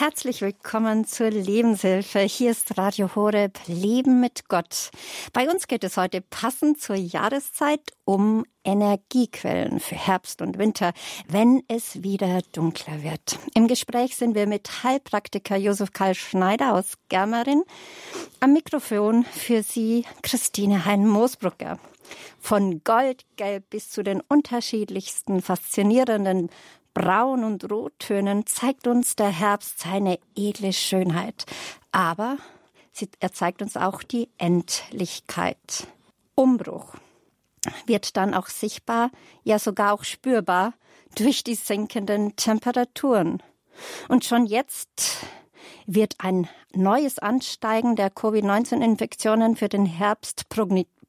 [0.00, 2.18] herzlich willkommen zur Lebenshilfe.
[2.20, 4.90] Hier ist Radio Horeb Leben mit Gott.
[5.32, 10.92] Bei uns geht es heute passend zur Jahreszeit um Energiequellen für Herbst und Winter,
[11.28, 13.38] wenn es wieder dunkler wird.
[13.54, 17.62] Im Gespräch sind wir mit Heilpraktiker Josef Karl Schneider aus Germerin.
[18.40, 21.78] Am Mikrofon für Sie Christine Hein-Moosbrucker.
[22.40, 26.50] Von Goldgelb bis zu den unterschiedlichsten faszinierenden
[26.94, 31.44] Braun- und Rottönen zeigt uns der Herbst seine edle Schönheit.
[31.92, 32.38] Aber
[33.20, 35.88] er zeigt uns auch die Endlichkeit.
[36.36, 36.94] Umbruch
[37.86, 39.10] wird dann auch sichtbar,
[39.42, 40.74] ja sogar auch spürbar
[41.16, 43.42] durch die sinkenden Temperaturen.
[44.08, 45.18] Und schon jetzt
[45.86, 50.48] wird ein neues Ansteigen der Covid-19-Infektionen für den Herbst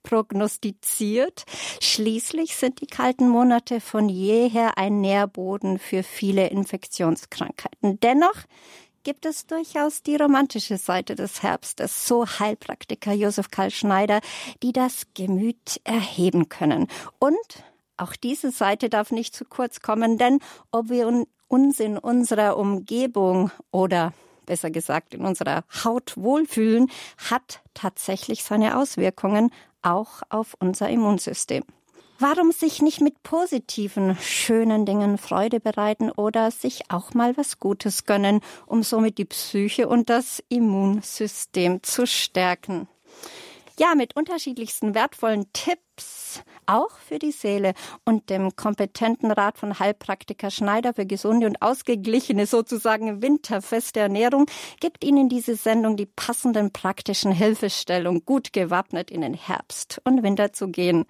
[0.05, 1.43] prognostiziert.
[1.81, 7.99] Schließlich sind die kalten Monate von jeher ein Nährboden für viele Infektionskrankheiten.
[7.99, 8.45] Dennoch
[9.03, 14.21] gibt es durchaus die romantische Seite des Herbstes, so Heilpraktiker Josef Karl Schneider,
[14.63, 16.87] die das Gemüt erheben können.
[17.19, 17.35] Und
[17.97, 20.39] auch diese Seite darf nicht zu kurz kommen, denn
[20.71, 24.13] ob wir uns in unserer Umgebung oder
[24.45, 26.89] besser gesagt in unserer Haut wohlfühlen,
[27.29, 29.51] hat tatsächlich seine Auswirkungen
[29.85, 31.63] auch auf unser Immunsystem.
[32.17, 38.05] Warum sich nicht mit positiven, schönen Dingen Freude bereiten oder sich auch mal was Gutes
[38.05, 42.87] gönnen, um somit die Psyche und das Immunsystem zu stärken?
[43.77, 47.73] Ja, mit unterschiedlichsten wertvollen Tipps, auch für die Seele
[48.05, 54.45] und dem kompetenten Rat von Heilpraktiker Schneider für gesunde und ausgeglichene, sozusagen winterfeste Ernährung,
[54.79, 60.53] gibt Ihnen diese Sendung die passenden praktischen Hilfestellungen, gut gewappnet in den Herbst und Winter
[60.53, 61.03] zu gehen.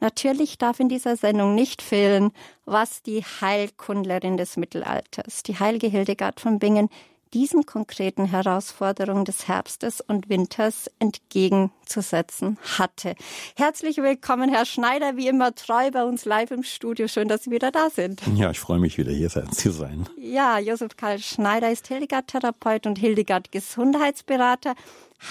[0.00, 2.32] Natürlich darf in dieser Sendung nicht fehlen,
[2.64, 6.88] was die Heilkundlerin des Mittelalters, die heilige Hildegard von Bingen,
[7.36, 13.14] diesen konkreten Herausforderungen des Herbstes und Winters entgegenzusetzen hatte.
[13.56, 17.08] Herzlich willkommen, Herr Schneider, wie immer treu bei uns live im Studio.
[17.08, 18.22] Schön, dass Sie wieder da sind.
[18.36, 20.08] Ja, ich freue mich wieder hier zu sein.
[20.16, 24.74] Ja, Josef Karl Schneider ist Hildegard-Therapeut und Hildegard-Gesundheitsberater.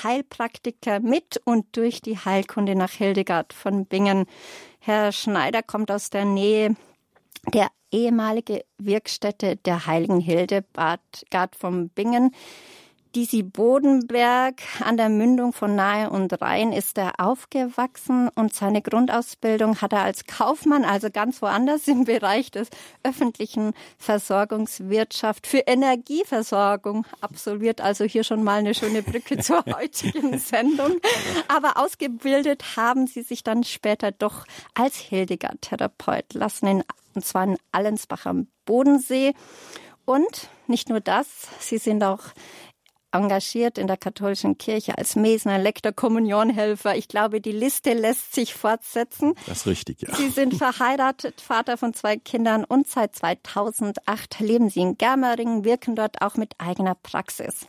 [0.04, 4.28] Heilpraktiker mit und durch die Heilkunde nach Hildegard von Bingen.
[4.78, 6.76] Herr Schneider kommt aus der Nähe
[7.54, 12.32] der ehemalige Wirkstätte der Heiligen Hilde Bad Gard vom Bingen.
[13.16, 19.80] Disi Bodenberg an der Mündung von Nahe und Rhein ist er aufgewachsen und seine Grundausbildung
[19.80, 22.68] hat er als Kaufmann, also ganz woanders im Bereich des
[23.04, 27.80] öffentlichen Versorgungswirtschaft für Energieversorgung absolviert.
[27.80, 31.00] Also hier schon mal eine schöne Brücke zur heutigen Sendung.
[31.48, 36.84] Aber ausgebildet haben sie sich dann später doch als Hildegard-Therapeut lassen, in,
[37.16, 39.34] und zwar in Allensbach am Bodensee.
[40.06, 41.28] Und nicht nur das,
[41.60, 42.22] sie sind auch
[43.16, 46.96] engagiert in der katholischen Kirche als Mesner, Lektor, Kommunionhelfer.
[46.96, 49.34] Ich glaube, die Liste lässt sich fortsetzen.
[49.48, 50.14] Das ist richtig, ja.
[50.14, 55.96] Sie sind verheiratet, Vater von zwei Kindern und seit 2008 leben Sie in Germering, wirken
[55.96, 57.68] dort auch mit eigener Praxis.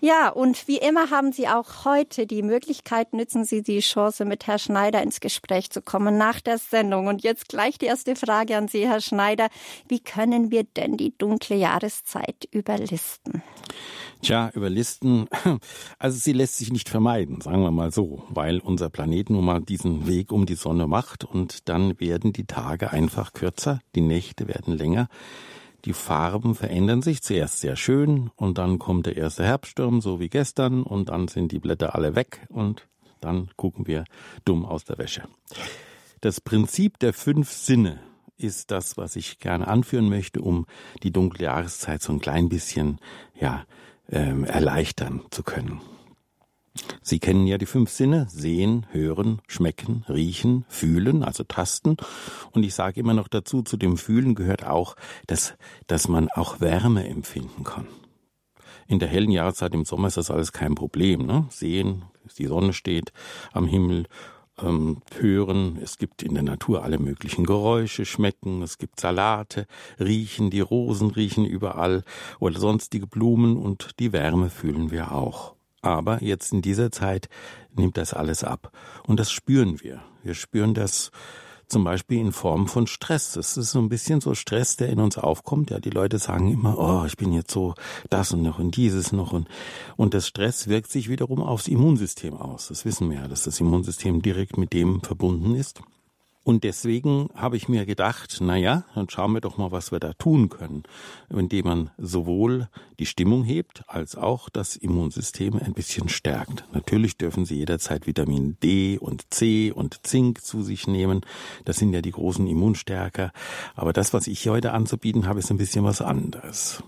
[0.00, 4.46] Ja, und wie immer haben Sie auch heute die Möglichkeit, nützen Sie die Chance, mit
[4.46, 7.08] Herr Schneider ins Gespräch zu kommen nach der Sendung.
[7.08, 9.48] Und jetzt gleich die erste Frage an Sie, Herr Schneider.
[9.88, 13.42] Wie können wir denn die dunkle Jahreszeit überlisten?
[14.22, 15.28] Tja, überlisten,
[15.98, 19.60] also sie lässt sich nicht vermeiden, sagen wir mal so, weil unser Planet nun mal
[19.60, 24.48] diesen Weg um die Sonne macht und dann werden die Tage einfach kürzer, die Nächte
[24.48, 25.08] werden länger.
[25.88, 30.28] Die Farben verändern sich zuerst sehr schön und dann kommt der erste Herbststurm, so wie
[30.28, 32.86] gestern, und dann sind die Blätter alle weg und
[33.22, 34.04] dann gucken wir
[34.44, 35.22] dumm aus der Wäsche.
[36.20, 38.00] Das Prinzip der fünf Sinne
[38.36, 40.66] ist das, was ich gerne anführen möchte, um
[41.02, 42.98] die dunkle Jahreszeit so ein klein bisschen,
[43.40, 43.64] ja,
[44.10, 45.80] ähm, erleichtern zu können.
[47.02, 51.96] Sie kennen ja die fünf Sinne, sehen, hören, schmecken, riechen, fühlen, also tasten.
[52.52, 54.96] Und ich sage immer noch dazu, zu dem Fühlen gehört auch,
[55.26, 55.54] dass,
[55.86, 57.86] dass man auch Wärme empfinden kann.
[58.86, 61.26] In der hellen Jahreszeit im Sommer ist das alles kein Problem.
[61.26, 61.46] Ne?
[61.50, 62.04] Sehen,
[62.38, 63.12] die Sonne steht
[63.52, 64.06] am Himmel,
[64.60, 69.66] ähm, hören, es gibt in der Natur alle möglichen Geräusche, schmecken, es gibt Salate,
[70.00, 72.02] riechen, die Rosen riechen überall
[72.40, 75.57] oder sonstige Blumen und die Wärme fühlen wir auch.
[75.80, 77.28] Aber jetzt in dieser Zeit
[77.74, 78.72] nimmt das alles ab.
[79.06, 80.02] Und das spüren wir.
[80.22, 81.10] Wir spüren das
[81.68, 83.32] zum Beispiel in Form von Stress.
[83.32, 85.70] Das ist so ein bisschen so Stress, der in uns aufkommt.
[85.70, 87.74] Ja, die Leute sagen immer, oh, ich bin jetzt so
[88.10, 89.48] das und noch und dieses noch und,
[89.96, 92.68] und das Stress wirkt sich wiederum aufs Immunsystem aus.
[92.68, 95.82] Das wissen wir ja, dass das Immunsystem direkt mit dem verbunden ist.
[96.48, 100.00] Und deswegen habe ich mir gedacht, na ja, dann schauen wir doch mal, was wir
[100.00, 100.84] da tun können,
[101.28, 102.68] indem man sowohl
[102.98, 106.64] die Stimmung hebt, als auch das Immunsystem ein bisschen stärkt.
[106.72, 111.20] Natürlich dürfen Sie jederzeit Vitamin D und C und Zink zu sich nehmen.
[111.66, 113.30] Das sind ja die großen Immunstärker.
[113.74, 116.82] Aber das, was ich heute anzubieten habe, ist ein bisschen was anderes.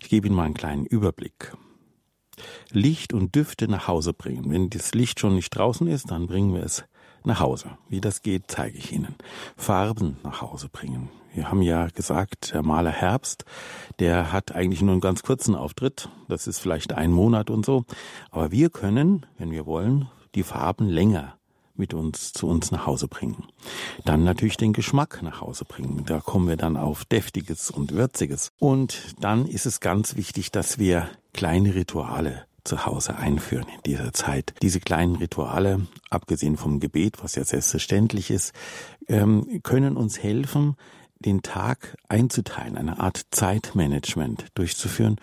[0.00, 1.52] Ich gebe Ihnen mal einen kleinen Überblick.
[2.70, 4.52] Licht und Düfte nach Hause bringen.
[4.52, 6.84] Wenn das Licht schon nicht draußen ist, dann bringen wir es
[7.26, 7.70] nach Hause.
[7.88, 9.14] Wie das geht, zeige ich Ihnen.
[9.56, 11.08] Farben nach Hause bringen.
[11.34, 13.44] Wir haben ja gesagt, der Maler Herbst,
[13.98, 16.10] der hat eigentlich nur einen ganz kurzen Auftritt.
[16.28, 17.84] Das ist vielleicht ein Monat und so.
[18.30, 21.34] Aber wir können, wenn wir wollen, die Farben länger
[21.74, 23.44] mit uns zu uns nach Hause bringen.
[24.04, 26.04] Dann natürlich den Geschmack nach Hause bringen.
[26.06, 28.52] Da kommen wir dann auf deftiges und würziges.
[28.58, 34.12] Und dann ist es ganz wichtig, dass wir kleine Rituale zu Hause einführen in dieser
[34.12, 34.54] Zeit.
[34.62, 38.52] Diese kleinen Rituale, abgesehen vom Gebet, was ja selbstverständlich ist,
[39.08, 40.76] ähm, können uns helfen,
[41.18, 45.16] den Tag einzuteilen, eine Art Zeitmanagement durchzuführen.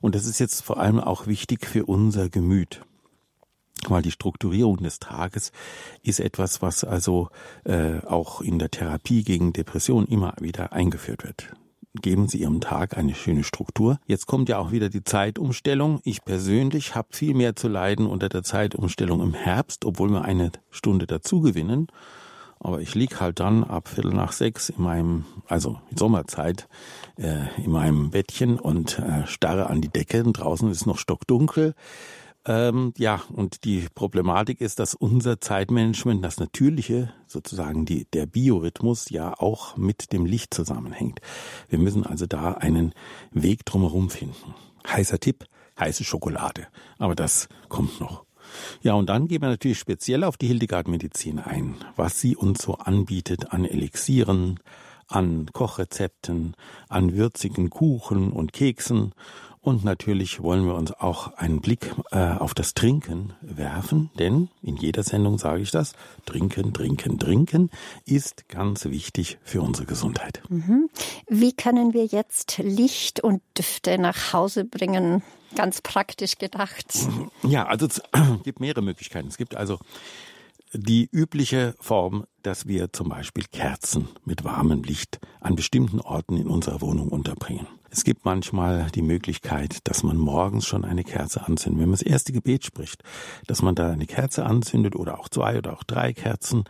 [0.00, 2.84] Und das ist jetzt vor allem auch wichtig für unser Gemüt.
[3.88, 5.52] Weil die Strukturierung des Tages
[6.02, 7.28] ist etwas, was also
[7.64, 11.52] äh, auch in der Therapie gegen Depression immer wieder eingeführt wird
[12.02, 13.98] geben Sie Ihrem Tag eine schöne Struktur.
[14.06, 16.00] Jetzt kommt ja auch wieder die Zeitumstellung.
[16.04, 20.52] Ich persönlich habe viel mehr zu leiden unter der Zeitumstellung im Herbst, obwohl wir eine
[20.70, 21.88] Stunde dazu gewinnen.
[22.58, 26.68] Aber ich lieg halt dann ab Viertel nach sechs in meinem, also Sommerzeit,
[27.16, 30.24] äh, in meinem Bettchen und äh, starre an die Decke.
[30.24, 31.74] Und draußen ist noch stockdunkel.
[32.46, 39.10] Ähm, ja, und die Problematik ist, dass unser Zeitmanagement, das natürliche, sozusagen die, der Biorhythmus,
[39.10, 41.20] ja auch mit dem Licht zusammenhängt.
[41.68, 42.92] Wir müssen also da einen
[43.32, 44.54] Weg drumherum finden.
[44.86, 45.44] Heißer Tipp,
[45.78, 46.68] heiße Schokolade.
[46.98, 48.24] Aber das kommt noch.
[48.80, 52.74] Ja, und dann gehen wir natürlich speziell auf die Hildegard-Medizin ein, was sie uns so
[52.74, 54.60] anbietet an Elixieren,
[55.08, 56.54] an Kochrezepten,
[56.88, 59.12] an würzigen Kuchen und Keksen
[59.66, 64.76] und natürlich wollen wir uns auch einen Blick äh, auf das Trinken werfen, denn in
[64.76, 67.70] jeder Sendung sage ich das, trinken, trinken, trinken
[68.04, 70.40] ist ganz wichtig für unsere Gesundheit.
[70.50, 70.88] Mhm.
[71.26, 75.24] Wie können wir jetzt Licht und Düfte nach Hause bringen?
[75.56, 76.86] Ganz praktisch gedacht.
[77.42, 78.02] Ja, also es
[78.44, 79.26] gibt mehrere Möglichkeiten.
[79.26, 79.80] Es gibt also
[80.72, 86.48] die übliche Form, dass wir zum Beispiel Kerzen mit warmem Licht an bestimmten Orten in
[86.48, 87.66] unserer Wohnung unterbringen.
[87.90, 91.80] Es gibt manchmal die Möglichkeit, dass man morgens schon eine Kerze anzündet.
[91.80, 93.02] Wenn man das erste Gebet spricht,
[93.46, 96.64] dass man da eine Kerze anzündet oder auch zwei oder auch drei Kerzen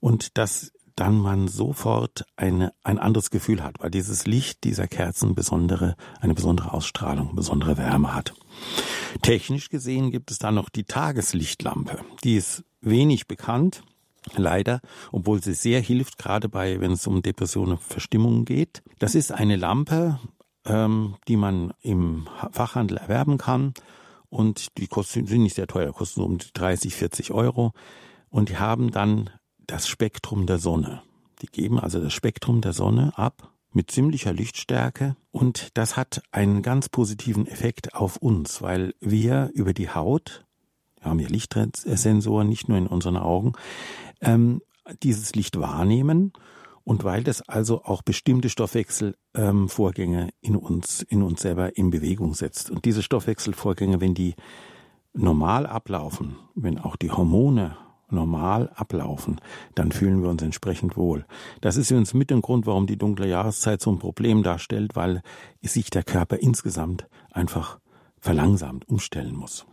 [0.00, 5.34] und dass dann man sofort eine, ein anderes Gefühl hat, weil dieses Licht dieser Kerzen
[5.34, 8.34] besondere, eine besondere Ausstrahlung, besondere Wärme hat.
[9.22, 12.00] Technisch gesehen gibt es dann noch die Tageslichtlampe.
[12.24, 13.82] Die ist wenig bekannt,
[14.34, 14.80] leider,
[15.12, 18.82] obwohl sie sehr hilft, gerade bei, wenn es um Depressionen und Verstimmungen geht.
[18.98, 20.18] Das ist eine Lampe,
[20.64, 23.74] ähm, die man im Fachhandel erwerben kann.
[24.28, 27.72] Und die kosten, sind nicht sehr teuer, kosten um 30, 40 Euro.
[28.28, 29.30] Und die haben dann
[29.66, 31.02] das Spektrum der Sonne.
[31.42, 36.62] Die geben also das Spektrum der Sonne ab mit ziemlicher Lichtstärke und das hat einen
[36.62, 40.45] ganz positiven Effekt auf uns, weil wir über die Haut,
[41.06, 43.52] wir haben ja Lichtsensoren nicht nur in unseren Augen,
[44.20, 44.60] ähm,
[45.04, 46.32] dieses Licht wahrnehmen
[46.82, 52.34] und weil das also auch bestimmte Stoffwechselvorgänge ähm, in uns, in uns selber in Bewegung
[52.34, 52.70] setzt.
[52.70, 54.34] Und diese Stoffwechselvorgänge, wenn die
[55.12, 57.76] normal ablaufen, wenn auch die Hormone
[58.08, 59.40] normal ablaufen,
[59.76, 61.24] dann fühlen wir uns entsprechend wohl.
[61.60, 65.22] Das ist übrigens mit dem Grund, warum die dunkle Jahreszeit so ein Problem darstellt, weil
[65.62, 67.78] sich der Körper insgesamt einfach
[68.18, 69.66] verlangsamt umstellen muss.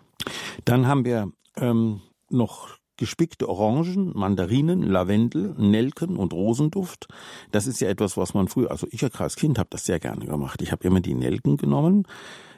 [0.66, 7.08] Dann haben wir ähm, noch gespickte Orangen, Mandarinen, Lavendel, Nelken und Rosenduft.
[7.52, 10.26] Das ist ja etwas, was man früher, also ich als Kind habe das sehr gerne
[10.26, 10.62] gemacht.
[10.62, 12.06] Ich habe immer die Nelken genommen,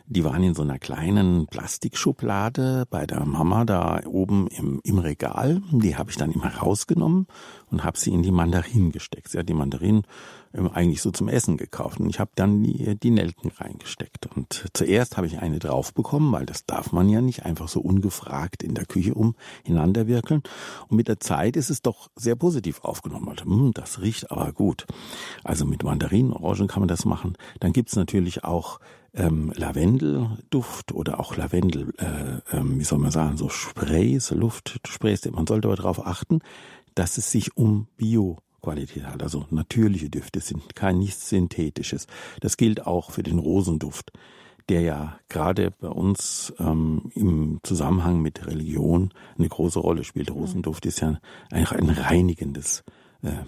[0.08, 5.64] die waren in so einer kleinen Plastikschublade bei der Mama da oben im, im Regal.
[5.72, 7.26] Die habe ich dann immer rausgenommen
[7.72, 9.30] und habe sie in die Mandarinen gesteckt.
[9.30, 10.04] Sie hat die Mandarinen
[10.74, 12.00] eigentlich so zum Essen gekauft.
[12.00, 14.28] Und ich habe dann die, die Nelken reingesteckt.
[14.36, 17.82] Und zuerst habe ich eine drauf bekommen, weil das darf man ja nicht einfach so
[17.82, 19.36] ungefragt in der Küche um
[19.66, 20.44] wirkeln.
[20.88, 23.30] Und mit der Zeit ist es doch sehr positiv aufgenommen.
[23.30, 24.86] Also, hm, das riecht aber gut.
[25.44, 27.38] Also mit Mandarinen, Orangen kann man das machen.
[27.60, 28.80] Dann gibt's natürlich auch
[29.14, 35.26] ähm, Lavendelduft oder auch Lavendel, äh, ähm, wie soll man sagen, so Sprays, Luftsprays.
[35.32, 36.40] Man sollte aber darauf achten,
[36.96, 42.08] dass es sich um Bio Qualität hat, also natürliche Düfte sind kein nichts synthetisches.
[42.42, 44.12] Das gilt auch für den Rosenduft,
[44.70, 50.32] der ja gerade bei uns ähm, im Zusammenhang mit Religion eine große Rolle spielt.
[50.32, 51.20] Rosenduft ist ja
[51.52, 52.84] eigentlich ein reinigendes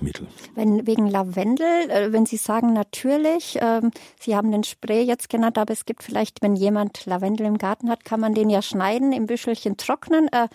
[0.02, 0.26] Mittel.
[0.56, 5.60] Wenn wegen Lavendel, äh, wenn Sie sagen natürlich, ähm, Sie haben den Spray jetzt genannt,
[5.60, 9.14] aber es gibt vielleicht, wenn jemand Lavendel im Garten hat, kann man den ja schneiden,
[9.14, 10.30] im Büschelchen trocknen.
[10.32, 10.48] Äh,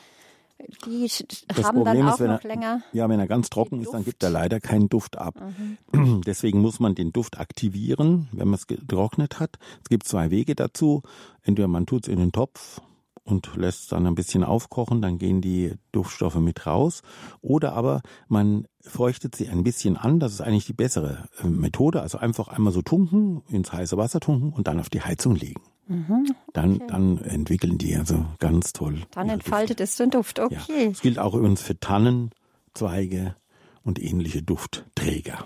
[0.87, 1.09] die
[1.49, 2.83] das haben Problem dann auch ist, noch er, länger.
[2.93, 5.35] Ja, wenn er ganz trocken ist, dann gibt er leider keinen Duft ab.
[5.93, 6.23] Mhm.
[6.27, 9.59] Deswegen muss man den Duft aktivieren, wenn man es getrocknet hat.
[9.83, 11.03] Es gibt zwei Wege dazu.
[11.43, 12.81] Entweder man tut es in den Topf
[13.25, 17.03] und lässt es dann ein bisschen aufkochen, dann gehen die Duftstoffe mit raus.
[17.41, 22.03] Oder aber man feuchtet sie ein bisschen an, das ist eigentlich die bessere äh, Methode.
[22.03, 25.63] Also einfach einmal so tunken, ins heiße Wasser tunken und dann auf die Heizung legen.
[25.89, 26.87] Mhm, dann, okay.
[26.89, 29.03] dann entwickeln die also ganz toll.
[29.11, 30.85] Dann entfaltet es den Duft, okay.
[30.85, 30.89] Ja.
[30.89, 33.35] Das gilt auch übrigens für Tannenzweige
[33.83, 35.45] und ähnliche Duftträger.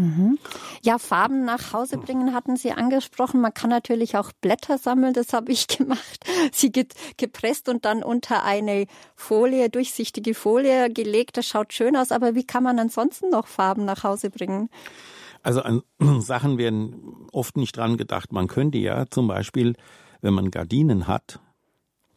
[0.00, 0.38] Mhm.
[0.82, 3.42] Ja, Farben nach Hause bringen hatten Sie angesprochen.
[3.42, 6.24] Man kann natürlich auch Blätter sammeln, das habe ich gemacht.
[6.52, 6.72] Sie
[7.16, 11.36] gepresst und dann unter eine Folie, durchsichtige Folie gelegt.
[11.36, 14.70] Das schaut schön aus, aber wie kann man ansonsten noch Farben nach Hause bringen?
[15.42, 15.82] Also an
[16.20, 18.32] Sachen werden oft nicht dran gedacht.
[18.32, 19.74] Man könnte ja zum Beispiel,
[20.20, 21.40] wenn man Gardinen hat,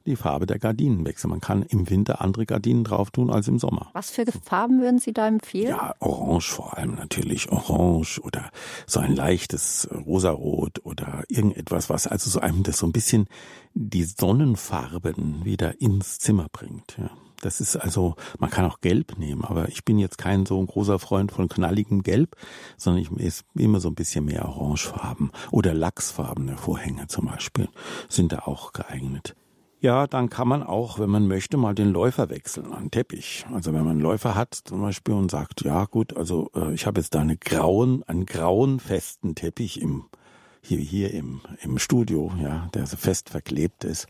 [0.06, 1.32] die Farbe der Gardinen wechseln.
[1.32, 3.90] Man kann im Winter andere Gardinen drauf tun als im Sommer.
[3.94, 5.70] Was für Farben würden Sie da empfehlen?
[5.70, 7.50] Ja, orange vor allem natürlich.
[7.52, 8.50] Orange oder
[8.86, 13.28] so ein leichtes Rosarot oder irgendetwas, was also so einem das so ein bisschen
[13.74, 16.98] die Sonnenfarben wieder ins Zimmer bringt.
[16.98, 17.10] Ja.
[17.44, 20.66] Das ist also, man kann auch Gelb nehmen, aber ich bin jetzt kein so ein
[20.66, 22.38] großer Freund von knalligem Gelb,
[22.78, 27.68] sondern ich ist immer so ein bisschen mehr Orangefarben oder Lachsfarbene Vorhänge zum Beispiel
[28.08, 29.36] sind da auch geeignet.
[29.82, 33.46] Ja, dann kann man auch, wenn man möchte, mal den Läufer wechseln, einen Teppich.
[33.52, 36.86] Also wenn man einen Läufer hat zum Beispiel und sagt, ja gut, also äh, ich
[36.86, 40.06] habe jetzt da eine grauen, einen grauen festen Teppich im
[40.64, 44.08] hier, hier im, im Studio, ja, der so fest verklebt ist,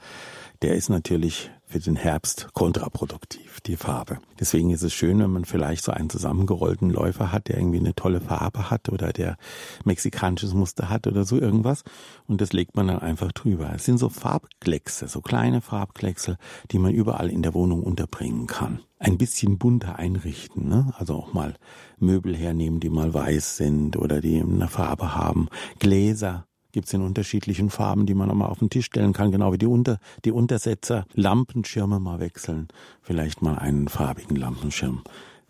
[0.61, 4.19] der ist natürlich für den Herbst kontraproduktiv, die Farbe.
[4.39, 7.95] Deswegen ist es schön, wenn man vielleicht so einen zusammengerollten Läufer hat, der irgendwie eine
[7.95, 9.37] tolle Farbe hat oder der
[9.83, 11.83] mexikanisches Muster hat oder so irgendwas.
[12.27, 13.71] Und das legt man dann einfach drüber.
[13.73, 16.37] Es sind so Farbkleckse, so kleine Farbkleckse,
[16.69, 18.81] die man überall in der Wohnung unterbringen kann.
[18.99, 20.93] Ein bisschen bunter einrichten, ne?
[20.99, 21.55] Also auch mal
[21.97, 25.49] Möbel hernehmen, die mal weiß sind oder die eine Farbe haben.
[25.79, 29.31] Gläser gibt es in unterschiedlichen Farben, die man auch mal auf den Tisch stellen kann,
[29.31, 31.05] genau wie die, Unter, die Untersetzer.
[31.13, 32.67] Lampenschirme mal wechseln,
[33.01, 35.03] vielleicht mal einen farbigen Lampenschirm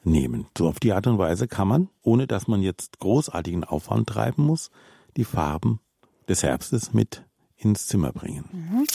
[0.04, 0.46] nehmen.
[0.56, 4.46] So auf die Art und Weise kann man, ohne dass man jetzt großartigen Aufwand treiben
[4.46, 4.70] muss,
[5.18, 5.80] die Farben
[6.28, 7.24] des Herbstes mit
[7.56, 8.46] ins Zimmer bringen.
[8.52, 8.86] Mhm.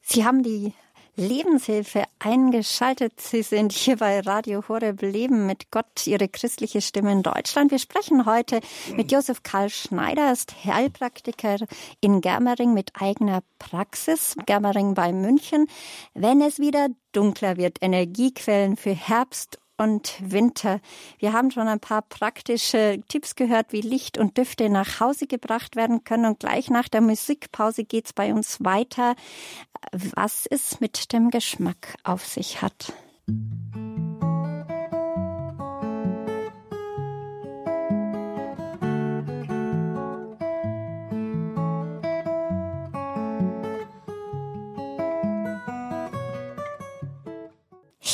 [0.00, 0.72] Sie haben die
[1.16, 3.20] Lebenshilfe eingeschaltet.
[3.20, 7.70] Sie sind hier bei Radio Horeb Leben mit Gott, Ihre christliche Stimme in Deutschland.
[7.70, 8.60] Wir sprechen heute
[8.96, 11.58] mit Josef Karl Schneider, er ist Heilpraktiker
[12.00, 15.66] in Germering mit eigener Praxis, Germering bei München.
[16.14, 20.80] Wenn es wieder dunkler wird, Energiequellen für Herbst und Winter.
[21.18, 25.76] Wir haben schon ein paar praktische Tipps gehört, wie Licht und Düfte nach Hause gebracht
[25.76, 26.26] werden können.
[26.26, 29.14] Und gleich nach der Musikpause geht es bei uns weiter,
[29.92, 32.92] was es mit dem Geschmack auf sich hat.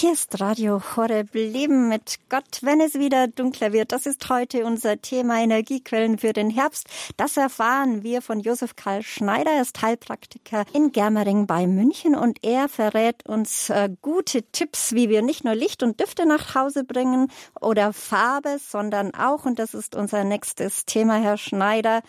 [0.00, 3.92] Hier ist Radio Horeb Leben mit Gott, wenn es wieder dunkler wird.
[3.92, 6.86] Das ist heute unser Thema Energiequellen für den Herbst.
[7.18, 9.50] Das erfahren wir von Josef Karl Schneider.
[9.50, 15.10] Er ist Heilpraktiker in Germering bei München und er verrät uns äh, gute Tipps, wie
[15.10, 17.30] wir nicht nur Licht und Düfte nach Hause bringen
[17.60, 22.00] oder Farbe, sondern auch, und das ist unser nächstes Thema, Herr Schneider,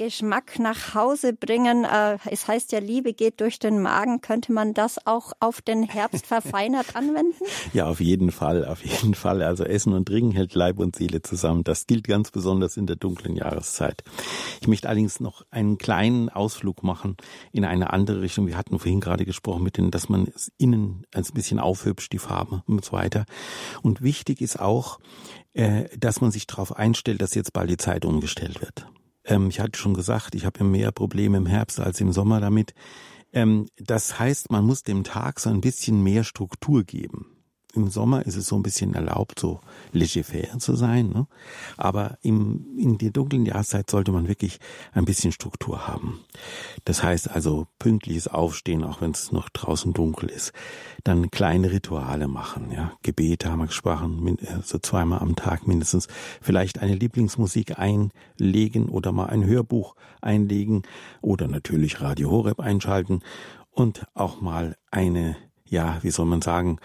[0.00, 1.84] Geschmack nach Hause bringen.
[1.84, 4.22] Äh, es heißt ja, Liebe geht durch den Magen.
[4.22, 7.44] Könnte man das auch auf den Herbst verfeinert anwenden?
[7.74, 9.42] Ja, auf jeden Fall, auf jeden Fall.
[9.42, 11.64] Also Essen und Trinken hält Leib und Seele zusammen.
[11.64, 14.02] Das gilt ganz besonders in der dunklen Jahreszeit.
[14.62, 17.18] Ich möchte allerdings noch einen kleinen Ausflug machen
[17.52, 18.46] in eine andere Richtung.
[18.46, 22.18] Wir hatten vorhin gerade gesprochen mit denen, dass man es innen ein bisschen aufhübscht, die
[22.18, 23.26] Farbe und so weiter.
[23.82, 24.98] Und wichtig ist auch,
[25.52, 28.86] äh, dass man sich darauf einstellt, dass jetzt bald die Zeit umgestellt wird.
[29.30, 32.74] Ähm, ich hatte schon gesagt, ich habe mehr Probleme im Herbst als im Sommer damit.
[33.32, 37.39] Ähm, das heißt, man muss dem Tag so ein bisschen mehr Struktur geben
[37.74, 39.60] im Sommer ist es so ein bisschen erlaubt, so
[39.92, 41.08] laissez-faire zu sein.
[41.08, 41.26] Ne?
[41.76, 44.58] Aber im, in der dunklen Jahreszeit sollte man wirklich
[44.92, 46.20] ein bisschen Struktur haben.
[46.84, 50.52] Das heißt also pünktliches Aufstehen, auch wenn es noch draußen dunkel ist.
[51.04, 52.70] Dann kleine Rituale machen.
[52.72, 52.92] Ja?
[53.02, 56.08] Gebete haben wir gesprochen, so zweimal am Tag mindestens.
[56.40, 60.82] Vielleicht eine Lieblingsmusik einlegen oder mal ein Hörbuch einlegen
[61.20, 63.22] oder natürlich Radio Horeb einschalten
[63.70, 66.78] und auch mal eine, ja, wie soll man sagen,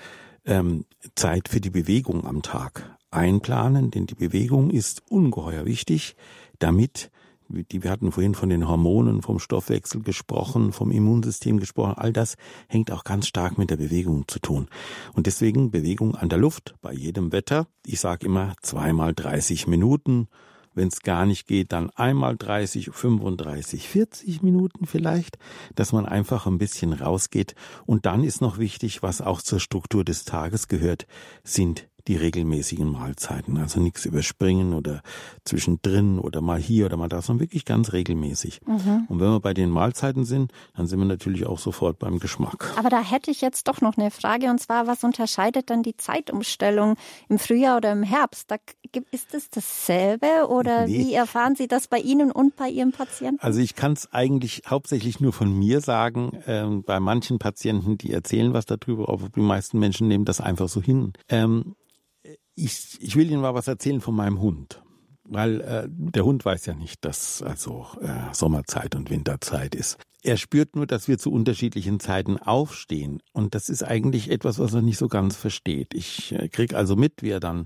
[0.45, 0.85] ähm,
[1.15, 6.15] Zeit für die Bewegung am Tag einplanen, denn die Bewegung ist ungeheuer wichtig,
[6.59, 7.11] damit
[7.47, 11.93] die, wir hatten vorhin von den Hormonen, vom Stoffwechsel gesprochen, vom Immunsystem gesprochen.
[11.97, 12.37] All das
[12.67, 14.67] hängt auch ganz stark mit der Bewegung zu tun.
[15.13, 17.67] Und deswegen Bewegung an der Luft bei jedem Wetter.
[17.85, 20.27] Ich sage immer zweimal 30 Minuten.
[20.75, 25.37] Wenn es gar nicht geht, dann einmal 30, 35, 40 Minuten vielleicht,
[25.73, 27.55] dass man einfach ein bisschen rausgeht.
[27.85, 31.07] Und dann ist noch wichtig, was auch zur Struktur des Tages gehört,
[31.43, 33.57] sind die regelmäßigen Mahlzeiten.
[33.57, 35.01] Also nichts überspringen oder
[35.43, 38.61] zwischendrin oder mal hier oder mal da, sondern wirklich ganz regelmäßig.
[38.65, 39.05] Mhm.
[39.07, 42.73] Und wenn wir bei den Mahlzeiten sind, dann sind wir natürlich auch sofort beim Geschmack.
[42.77, 45.97] Aber da hätte ich jetzt doch noch eine Frage und zwar, was unterscheidet dann die
[45.97, 46.95] Zeitumstellung
[47.29, 48.51] im Frühjahr oder im Herbst?
[48.51, 48.57] Da,
[49.11, 50.99] ist es dasselbe oder nee.
[50.99, 53.41] wie erfahren Sie das bei Ihnen und bei Ihren Patienten?
[53.41, 56.39] Also ich kann es eigentlich hauptsächlich nur von mir sagen.
[56.47, 60.69] Ähm, bei manchen Patienten, die erzählen was darüber, aber die meisten Menschen nehmen das einfach
[60.69, 61.13] so hin.
[61.29, 61.75] Ähm,
[62.55, 64.81] ich, ich will Ihnen mal was erzählen von meinem Hund.
[65.27, 69.97] Weil äh, der Hund weiß ja nicht, dass also äh, Sommerzeit und Winterzeit ist.
[70.21, 73.21] Er spürt nur, dass wir zu unterschiedlichen Zeiten aufstehen.
[73.33, 75.93] Und das ist eigentlich etwas, was er nicht so ganz versteht.
[75.93, 77.65] Ich äh, krieg also mit, wie er dann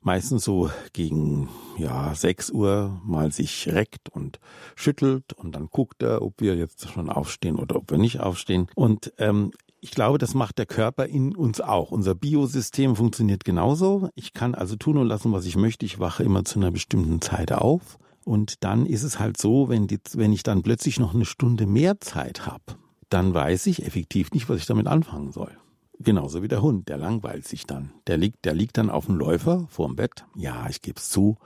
[0.00, 4.38] meistens so gegen ja sechs Uhr mal sich reckt und
[4.74, 8.68] schüttelt und dann guckt er, ob wir jetzt schon aufstehen oder ob wir nicht aufstehen.
[8.74, 11.90] Und ähm, ich glaube, das macht der Körper in uns auch.
[11.90, 14.08] Unser Biosystem funktioniert genauso.
[14.14, 15.86] Ich kann also tun und lassen, was ich möchte.
[15.86, 17.98] Ich wache immer zu einer bestimmten Zeit auf.
[18.24, 21.66] Und dann ist es halt so, wenn, die, wenn ich dann plötzlich noch eine Stunde
[21.66, 22.76] mehr Zeit habe,
[23.08, 25.56] dann weiß ich effektiv nicht, was ich damit anfangen soll.
[26.00, 27.92] Genauso wie der Hund, der langweilt sich dann.
[28.06, 30.26] Der liegt, der liegt dann auf dem Läufer vorm Bett.
[30.36, 31.38] Ja, ich gebe es zu.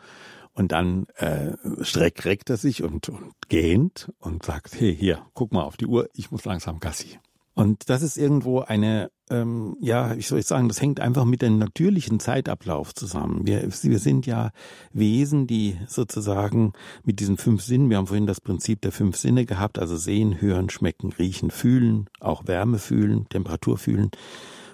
[0.55, 5.53] Und dann äh, streckt reckt er sich und, und gähnt und sagt, hey, hier, guck
[5.53, 7.19] mal auf die Uhr, ich muss langsam Gassi.
[7.55, 11.43] Und das ist irgendwo eine, ähm, ja, wie soll ich sagen, das hängt einfach mit
[11.43, 13.47] dem natürlichen Zeitablauf zusammen.
[13.47, 14.53] Wir, wir sind ja
[14.93, 16.73] Wesen, die sozusagen
[17.05, 20.41] mit diesen fünf Sinnen, wir haben vorhin das Prinzip der fünf Sinne gehabt, also sehen,
[20.41, 24.11] hören, schmecken, riechen, fühlen, auch Wärme fühlen, Temperatur fühlen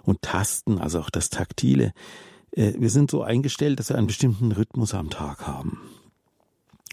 [0.04, 1.92] und tasten, also auch das Taktile.
[2.52, 5.80] Äh, wir sind so eingestellt, dass wir einen bestimmten Rhythmus am Tag haben.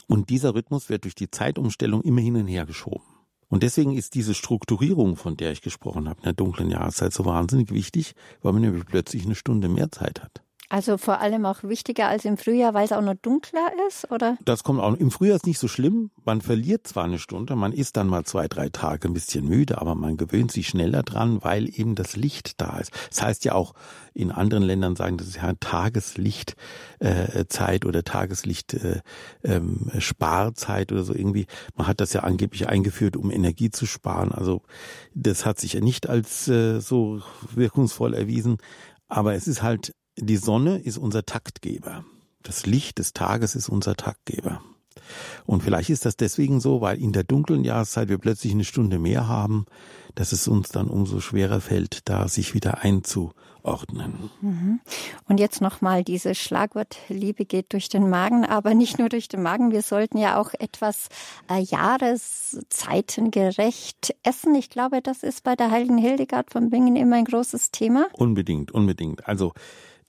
[0.07, 3.14] Und dieser Rhythmus wird durch die Zeitumstellung immer hin und her geschoben.
[3.47, 7.25] Und deswegen ist diese Strukturierung, von der ich gesprochen habe, in der dunklen Jahreszeit so
[7.25, 10.44] wahnsinnig wichtig, weil man nämlich plötzlich eine Stunde mehr Zeit hat.
[10.75, 14.37] Also vor allem auch wichtiger als im Frühjahr, weil es auch noch dunkler ist, oder?
[14.43, 14.93] Das kommt auch.
[14.95, 16.11] Im Frühjahr ist nicht so schlimm.
[16.25, 19.79] Man verliert zwar eine Stunde, man ist dann mal zwei, drei Tage ein bisschen müde,
[19.79, 22.91] aber man gewöhnt sich schneller dran, weil eben das Licht da ist.
[23.09, 23.73] Das heißt ja auch,
[24.13, 26.57] in anderen Ländern sagen, das ist ja Tageslichtzeit
[26.99, 31.45] äh, oder Tageslicht-Sparzeit äh, ähm, oder so irgendwie.
[31.75, 34.33] Man hat das ja angeblich eingeführt, um Energie zu sparen.
[34.33, 34.61] Also
[35.13, 37.21] das hat sich ja nicht als äh, so
[37.53, 38.57] wirkungsvoll erwiesen.
[39.07, 42.05] Aber es ist halt die Sonne ist unser Taktgeber.
[42.43, 44.61] Das Licht des Tages ist unser Taktgeber.
[45.45, 48.99] Und vielleicht ist das deswegen so, weil in der dunklen Jahreszeit wir plötzlich eine Stunde
[48.99, 49.65] mehr haben,
[50.15, 54.29] dass es uns dann umso schwerer fällt, da sich wieder einzuordnen.
[54.41, 54.79] Mhm.
[55.27, 59.43] Und jetzt nochmal dieses Schlagwort Liebe geht durch den Magen, aber nicht nur durch den
[59.43, 59.71] Magen.
[59.71, 61.09] Wir sollten ja auch etwas
[61.49, 64.55] äh, jahreszeitengerecht essen.
[64.55, 68.07] Ich glaube, das ist bei der heiligen Hildegard von Bingen immer ein großes Thema.
[68.13, 69.27] Unbedingt, unbedingt.
[69.27, 69.51] Also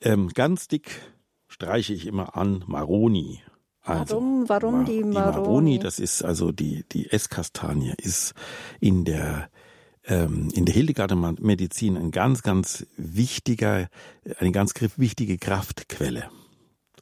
[0.00, 1.00] ähm, ganz dick
[1.48, 3.40] streiche ich immer an Maroni.
[3.82, 5.12] Also, warum, warum die Maroni?
[5.12, 8.34] Die Maroni, das ist also die, die Esskastanie, ist
[8.80, 9.48] in der
[10.06, 13.88] ähm, in der Hildegarder Medizin ein ganz, ganz wichtiger,
[14.38, 16.30] eine ganz wichtige Kraftquelle.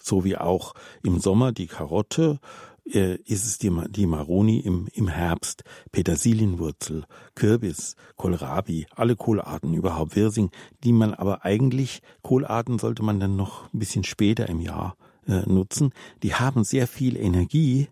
[0.00, 2.38] So wie auch im Sommer die Karotte
[2.87, 3.70] äh, ist es die,
[4.07, 10.51] Maroni im, im Herbst, Petersilienwurzel, Kürbis, Kohlrabi, alle Kohlarten überhaupt, Wirsing,
[10.83, 15.42] die man aber eigentlich, Kohlarten sollte man dann noch ein bisschen später im Jahr äh,
[15.47, 15.92] nutzen.
[16.23, 17.88] Die haben sehr viel Energie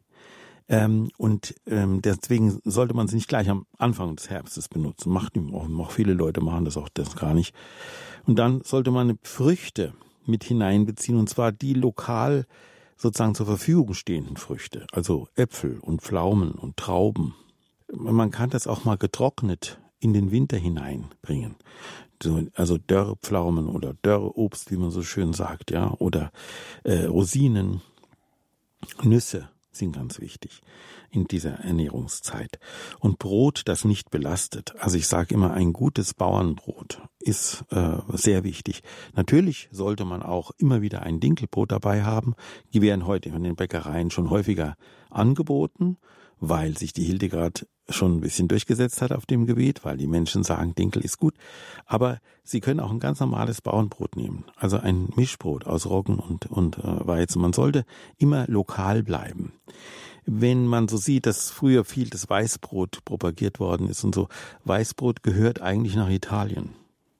[0.68, 5.12] ähm, und ähm, deswegen sollte man sie nicht gleich am Anfang des Herbstes benutzen.
[5.12, 7.54] Macht auch, auch viele Leute machen das auch das gar nicht.
[8.26, 12.46] Und dann sollte man Früchte mit hineinbeziehen und zwar die lokal
[12.96, 17.34] sozusagen zur Verfügung stehenden Früchte, also Äpfel und Pflaumen und Trauben.
[17.92, 21.56] Man kann das auch mal getrocknet in den Winter hineinbringen.
[22.54, 26.30] Also Dörrpflaumen oder Dörrobst, wie man so schön sagt, ja, oder
[26.84, 27.82] äh, Rosinen,
[29.02, 30.62] Nüsse sind ganz wichtig
[31.12, 32.58] in dieser Ernährungszeit.
[32.98, 34.74] Und Brot, das nicht belastet.
[34.78, 38.82] Also ich sage immer, ein gutes Bauernbrot ist äh, sehr wichtig.
[39.14, 42.34] Natürlich sollte man auch immer wieder ein Dinkelbrot dabei haben.
[42.72, 44.76] Die werden heute in den Bäckereien schon häufiger
[45.10, 45.98] angeboten
[46.42, 50.42] weil sich die Hildegard schon ein bisschen durchgesetzt hat auf dem Gebiet, weil die Menschen
[50.42, 51.34] sagen, Dinkel ist gut.
[51.86, 56.46] Aber Sie können auch ein ganz normales Bauernbrot nehmen, also ein Mischbrot aus Roggen und,
[56.46, 57.40] und äh, Weizen.
[57.40, 57.84] Man sollte
[58.18, 59.52] immer lokal bleiben.
[60.24, 64.28] Wenn man so sieht, dass früher viel das Weißbrot propagiert worden ist und so,
[64.64, 66.70] Weißbrot gehört eigentlich nach Italien.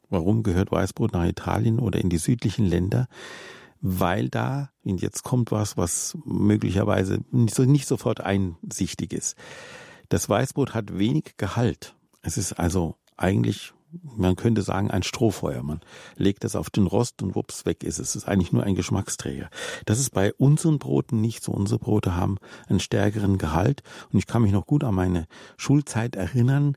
[0.09, 3.09] Warum gehört Weißbrot nach Italien oder in die südlichen Länder?
[3.81, 9.37] Weil da, und jetzt kommt was, was möglicherweise nicht, so, nicht sofort einsichtig ist
[10.13, 11.97] das Weißbrot hat wenig Gehalt.
[12.21, 13.73] Es ist also eigentlich,
[14.17, 15.63] man könnte sagen, ein Strohfeuer.
[15.63, 15.81] Man
[16.17, 18.11] legt es auf den Rost und wups, weg ist es.
[18.11, 19.51] Es ist eigentlich nur ein Geschmacksträger.
[19.87, 21.53] Das ist bei unseren Broten nicht so.
[21.53, 23.83] Unsere Brote haben einen stärkeren Gehalt.
[24.13, 25.27] Und ich kann mich noch gut an meine
[25.57, 26.77] Schulzeit erinnern.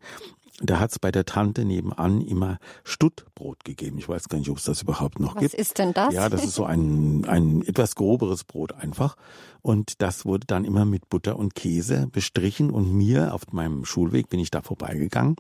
[0.62, 3.98] Da hat's bei der Tante nebenan immer Stuttbrot gegeben.
[3.98, 5.54] Ich weiß gar nicht, ob es das überhaupt noch Was gibt.
[5.54, 6.14] Was ist denn das?
[6.14, 9.18] Ja, das ist so ein, ein etwas groberes Brot einfach.
[9.62, 14.30] Und das wurde dann immer mit Butter und Käse bestrichen und mir auf meinem Schulweg
[14.30, 15.36] bin ich da vorbeigegangen,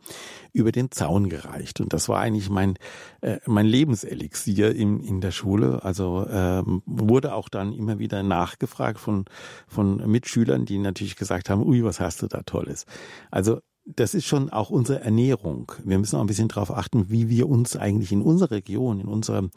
[0.51, 1.79] über den Zaun gereicht.
[1.79, 2.73] Und das war eigentlich mein,
[3.21, 5.83] äh, mein Lebenselixier in, in der Schule.
[5.85, 9.25] Also ähm, wurde auch dann immer wieder nachgefragt von,
[9.67, 12.85] von Mitschülern, die natürlich gesagt haben, ui, was hast du da Tolles.
[13.31, 15.71] Also das ist schon auch unsere Ernährung.
[15.83, 19.07] Wir müssen auch ein bisschen darauf achten, wie wir uns eigentlich in unserer Region, in
[19.07, 19.51] unserem,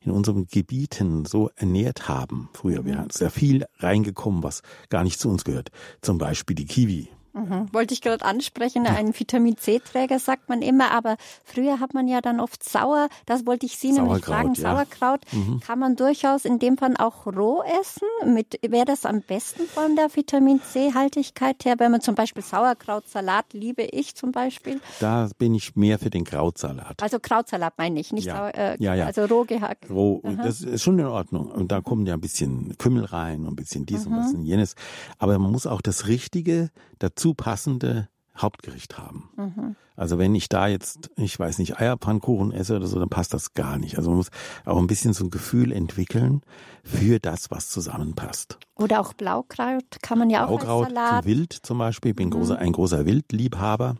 [0.00, 2.48] in unseren Gebieten so ernährt haben.
[2.52, 5.70] Früher wäre sehr viel reingekommen, was gar nicht zu uns gehört.
[6.00, 7.08] Zum Beispiel die Kiwi.
[7.32, 7.72] Mhm.
[7.72, 12.20] Wollte ich gerade ansprechen, ein Vitamin C-Träger sagt man immer, aber früher hat man ja
[12.20, 14.72] dann oft sauer, das wollte ich Sie nämlich fragen, ja.
[14.72, 15.60] Sauerkraut mhm.
[15.60, 18.34] kann man durchaus in dem Fall auch roh essen?
[18.34, 23.52] Mit Wäre das am besten von der Vitamin C-Haltigkeit her, wenn man zum Beispiel Sauerkrautsalat
[23.52, 24.80] liebe ich zum Beispiel?
[25.00, 27.02] Da bin ich mehr für den Krautsalat.
[27.02, 28.36] Also Krautsalat meine ich, nicht ja.
[28.36, 29.06] Sauer, äh, ja, ja.
[29.06, 29.88] also roh gehackt.
[29.88, 30.42] Roh, Aha.
[30.42, 31.50] das ist schon in Ordnung.
[31.50, 34.12] Und da kommt ja ein bisschen Kümmel rein und ein bisschen dies mhm.
[34.12, 34.74] und das und jenes.
[35.18, 39.30] Aber man muss auch das Richtige dazu dazu passende Hauptgericht haben.
[39.36, 39.76] Mhm.
[39.94, 43.52] Also wenn ich da jetzt, ich weiß nicht, Eierpfannkuchen esse oder so, dann passt das
[43.52, 43.98] gar nicht.
[43.98, 44.30] Also man muss
[44.64, 46.40] auch ein bisschen so ein Gefühl entwickeln
[46.82, 48.58] für das, was zusammenpasst.
[48.74, 51.24] Oder auch Blaukraut kann man ja Blaukraut, auch als Salat.
[51.26, 52.32] Wild zum Beispiel, ich bin mhm.
[52.32, 53.96] großer, ein großer Wildliebhaber.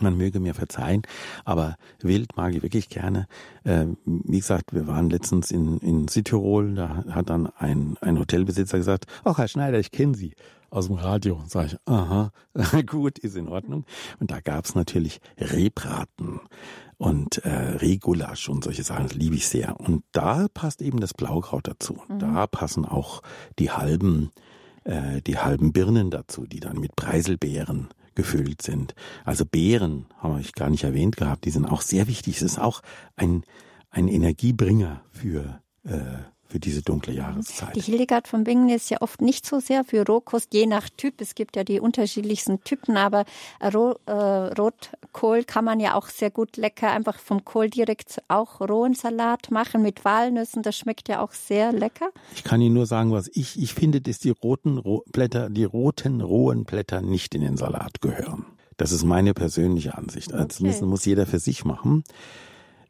[0.00, 1.02] Man möge mir verzeihen,
[1.44, 3.26] aber Wild mag ich wirklich gerne.
[3.64, 8.78] Äh, wie gesagt, wir waren letztens in, in Südtirol, da hat dann ein, ein Hotelbesitzer
[8.78, 10.34] gesagt, ach Herr Schneider, ich kenne Sie
[10.70, 11.42] aus dem Radio.
[11.46, 12.32] Sag ich, aha,
[12.86, 13.84] gut, ist in Ordnung.
[14.20, 16.40] Und da gab's natürlich Rehbraten
[16.98, 19.78] und äh, Rehgulasch und solche Sachen, das liebe ich sehr.
[19.78, 22.00] Und da passt eben das Blaukraut dazu.
[22.08, 22.18] Mhm.
[22.18, 23.22] Da passen auch
[23.58, 24.30] die halben,
[24.84, 28.94] äh, die halben Birnen dazu, die dann mit Preiselbeeren gefüllt sind.
[29.24, 32.36] Also Beeren haben wir gar nicht erwähnt gehabt, die sind auch sehr wichtig.
[32.36, 32.82] Es ist auch
[33.14, 33.44] ein,
[33.90, 37.74] ein Energiebringer für äh, für diese dunkle Jahreszeit.
[37.74, 41.20] Die Hildegard von Bingen ist ja oft nicht so sehr für Rohkost, je nach Typ.
[41.20, 43.24] Es gibt ja die unterschiedlichsten Typen, aber
[43.74, 48.60] Roh, äh, Rotkohl kann man ja auch sehr gut lecker einfach vom Kohl direkt auch
[48.60, 50.62] rohen Salat machen mit Walnüssen.
[50.62, 52.10] Das schmeckt ja auch sehr lecker.
[52.34, 54.82] Ich kann Ihnen nur sagen, was ich, ich finde, dass die roten
[55.12, 58.46] Blätter, die roten rohen Blätter nicht in den Salat gehören.
[58.76, 60.34] Das ist meine persönliche Ansicht.
[60.34, 60.72] Also okay.
[60.72, 62.04] Das muss jeder für sich machen.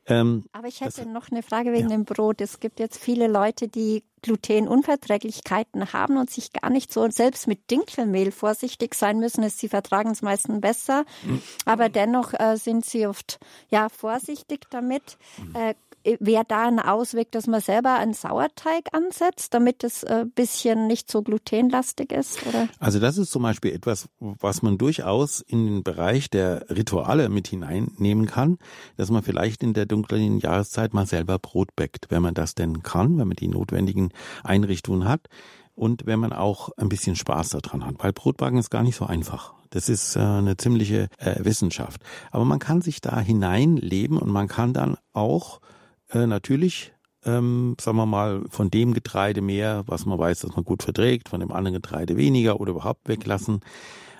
[0.08, 1.96] Ähm, Aber ich hätte das, noch eine Frage wegen ja.
[1.96, 2.40] dem Brot.
[2.40, 7.70] Es gibt jetzt viele Leute, die Glutenunverträglichkeiten haben und sich gar nicht so selbst mit
[7.70, 9.48] Dinkelmehl vorsichtig sein müssen.
[9.48, 11.42] Sie vertragen es meistens besser, mhm.
[11.64, 13.38] aber dennoch äh, sind sie oft
[13.68, 15.16] ja vorsichtig damit.
[15.38, 15.54] Mhm.
[15.54, 15.74] Äh,
[16.20, 20.86] wäre da ein Ausweg, dass man selber einen Sauerteig ansetzt, damit es ein äh, bisschen
[20.86, 22.46] nicht so glutenlastig ist?
[22.46, 22.68] Oder?
[22.78, 27.48] Also das ist zum Beispiel etwas, was man durchaus in den Bereich der Rituale mit
[27.48, 28.58] hineinnehmen kann,
[28.96, 32.82] dass man vielleicht in der dunklen Jahreszeit mal selber Brot bäckt, wenn man das denn
[32.82, 34.10] kann, wenn man die notwendigen
[34.44, 35.28] Einrichtungen hat
[35.74, 39.04] und wenn man auch ein bisschen Spaß daran hat, weil Brotbacken ist gar nicht so
[39.04, 39.54] einfach.
[39.70, 42.00] Das ist äh, eine ziemliche äh, Wissenschaft.
[42.30, 45.60] Aber man kann sich da hineinleben und man kann dann auch
[46.10, 46.92] äh, natürlich,
[47.24, 51.28] ähm, sagen wir mal, von dem Getreide mehr, was man weiß, dass man gut verträgt,
[51.28, 53.60] von dem anderen Getreide weniger oder überhaupt weglassen.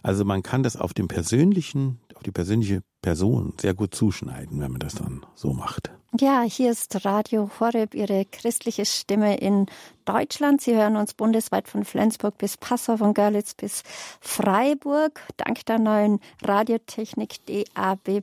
[0.03, 4.73] Also man kann das auf den persönlichen, auf die persönliche Person sehr gut zuschneiden, wenn
[4.73, 5.91] man das dann so macht.
[6.13, 9.67] Ja, hier ist Radio Horeb, Ihre christliche Stimme in
[10.07, 10.61] Deutschland.
[10.61, 13.83] Sie hören uns bundesweit von Flensburg bis Passau, von Görlitz bis
[14.21, 18.23] Freiburg, dank der neuen Radiotechnik DAB+.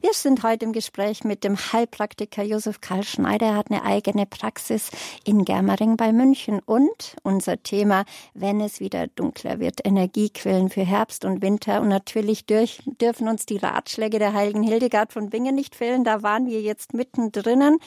[0.00, 3.46] Wir sind heute im Gespräch mit dem Heilpraktiker Josef Karl Schneider.
[3.46, 4.90] Er hat eine eigene Praxis
[5.24, 6.60] in Germering bei München.
[6.64, 11.80] Und unser Thema, wenn es wieder dunkler wird, Energiequellen für Herbst und Winter.
[11.80, 16.04] Und natürlich durch, dürfen uns die Ratschläge der heiligen Hildegard von Bingen nicht fehlen.
[16.04, 17.78] Da waren wir jetzt mittendrin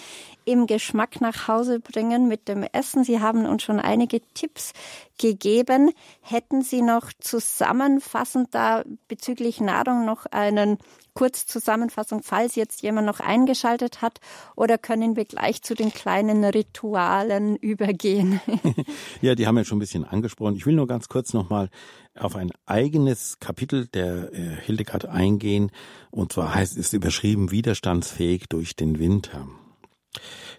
[0.46, 3.04] im Geschmack nach Hause bringen mit dem Essen.
[3.04, 4.74] Sie haben uns schon einige Tipps
[5.18, 5.92] gegeben.
[6.22, 10.78] Hätten Sie noch zusammenfassend da bezüglich Nahrung noch einen
[11.16, 14.20] Kurzzusammenfassung, falls jetzt jemand noch eingeschaltet hat,
[14.56, 18.40] oder können wir gleich zu den kleinen Ritualen übergehen?
[19.22, 20.56] ja, die haben wir schon ein bisschen angesprochen.
[20.56, 21.70] Ich will nur ganz kurz nochmal
[22.16, 25.72] auf ein eigenes Kapitel der äh, Hildegard eingehen.
[26.12, 29.48] Und zwar heißt es überschrieben widerstandsfähig durch den Winter.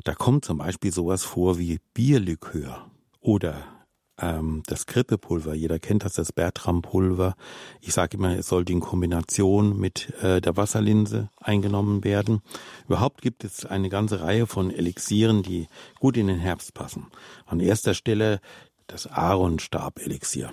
[0.05, 2.91] Da kommt zum Beispiel sowas vor wie Bierlikör
[3.21, 3.76] oder
[4.21, 5.55] ähm, das Grippepulver.
[5.55, 7.35] Jeder kennt das, das Bertram-Pulver.
[7.81, 12.43] Ich sage immer, es sollte in Kombination mit äh, der Wasserlinse eingenommen werden.
[12.87, 15.67] Überhaupt gibt es eine ganze Reihe von Elixieren, die
[16.01, 17.07] gut in den Herbst passen.
[17.47, 18.41] An erster Stelle
[18.87, 20.53] das Aaronstab-Elixier.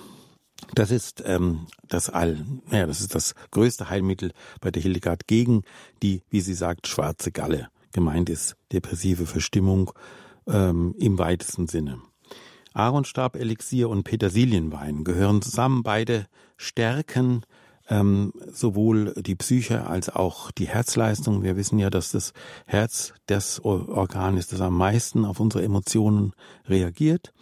[0.74, 5.64] Das ist ähm, das All, ja, das ist das größte Heilmittel bei der Hildegard gegen
[6.02, 7.68] die, wie sie sagt, schwarze Galle.
[7.92, 9.92] Gemeint ist depressive Verstimmung
[10.48, 12.02] ähm, im weitesten Sinne.
[12.74, 15.84] Aaronstab-Elixier und Petersilienwein gehören zusammen.
[15.84, 17.44] Beide stärken
[17.90, 21.44] ähm, sowohl die Psyche als auch die Herzleistung.
[21.44, 22.34] Wir wissen ja, dass das
[22.66, 26.34] Herz das Organ ist, das am meisten auf unsere Emotionen
[26.68, 27.34] reagiert.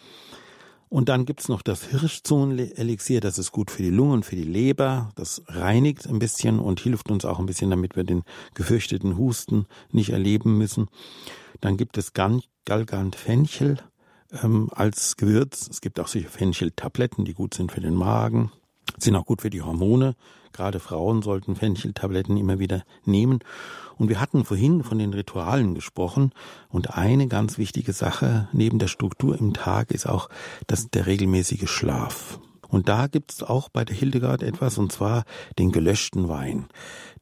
[0.89, 5.11] Und dann gibt's noch das Hirschzungen-Elixier, das ist gut für die Lungen, für die Leber.
[5.15, 8.23] Das reinigt ein bisschen und hilft uns auch ein bisschen, damit wir den
[8.55, 10.89] gefürchteten Husten nicht erleben müssen.
[11.61, 13.77] Dann gibt es Galgant-Fenchel
[14.43, 15.67] ähm, als Gewürz.
[15.69, 18.51] Es gibt auch solche Fencheltabletten, die gut sind für den Magen,
[18.97, 20.15] sind auch gut für die Hormone.
[20.53, 23.39] Gerade Frauen sollten Fencheltabletten immer wieder nehmen.
[23.97, 26.33] Und wir hatten vorhin von den Ritualen gesprochen.
[26.69, 30.29] Und eine ganz wichtige Sache neben der Struktur im Tag ist auch
[30.67, 32.39] das, der regelmäßige Schlaf.
[32.71, 35.25] Und da gibt's auch bei der Hildegard etwas, und zwar
[35.59, 36.67] den gelöschten Wein.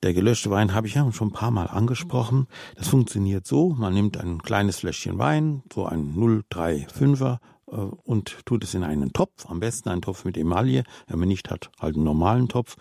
[0.04, 2.48] Der gelöschte Wein habe ich ja schon ein paar Mal angesprochen.
[2.76, 8.64] Das funktioniert so, man nimmt ein kleines Fläschchen Wein, so ein 035er, äh, und tut
[8.64, 11.96] es in einen Topf, am besten einen Topf mit Emaille, wenn man nicht hat, halt
[11.96, 12.76] einen normalen Topf.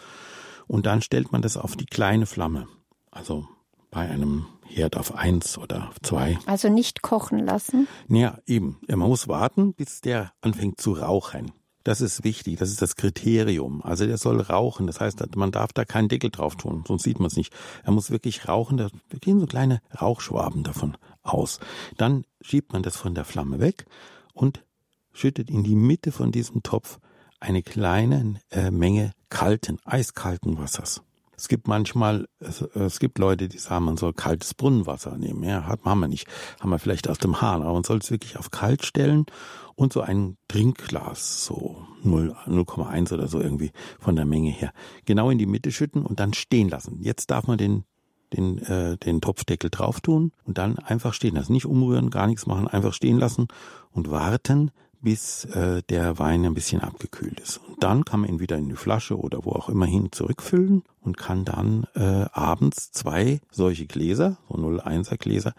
[0.67, 2.69] Und dann stellt man das auf die kleine Flamme.
[3.11, 3.49] Also
[3.91, 6.39] bei einem Herd auf eins oder zwei.
[6.45, 7.89] Also nicht kochen lassen?
[8.09, 8.79] Ja, eben.
[8.87, 11.53] Man muss warten, bis der anfängt zu rauchen.
[11.89, 13.81] Das ist wichtig, das ist das Kriterium.
[13.83, 17.19] Also der soll rauchen, das heißt, man darf da keinen Deckel drauf tun, sonst sieht
[17.19, 17.51] man es nicht.
[17.83, 18.91] Er muss wirklich rauchen, da
[19.23, 21.61] gehen so kleine Rauchschwaben davon aus.
[21.97, 23.87] Dann schiebt man das von der Flamme weg
[24.35, 24.67] und
[25.15, 26.99] schüttet in die Mitte von diesem Topf
[27.41, 31.01] eine kleine äh, Menge kalten, eiskalten Wassers.
[31.39, 35.43] Es gibt manchmal, es, es, gibt Leute, die sagen, man soll kaltes Brunnenwasser nehmen.
[35.43, 36.27] Ja, haben wir nicht.
[36.61, 37.63] Haben wir vielleicht aus dem Hahn.
[37.63, 39.25] Aber man soll es wirklich auf kalt stellen
[39.79, 44.73] und so ein Trinkglas, so 0,1 oder so irgendwie von der Menge her,
[45.05, 46.99] genau in die Mitte schütten und dann stehen lassen.
[47.01, 47.85] Jetzt darf man den
[48.35, 51.55] den, äh, den Topfdeckel drauf tun und dann einfach stehen lassen.
[51.55, 53.49] Nicht umrühren, gar nichts machen, einfach stehen lassen
[53.91, 57.59] und warten, bis äh, der Wein ein bisschen abgekühlt ist.
[57.67, 60.83] Und dann kann man ihn wieder in die Flasche oder wo auch immer hin zurückfüllen
[61.01, 65.55] und kann dann äh, abends zwei solche Gläser, so 0,1er Gläser,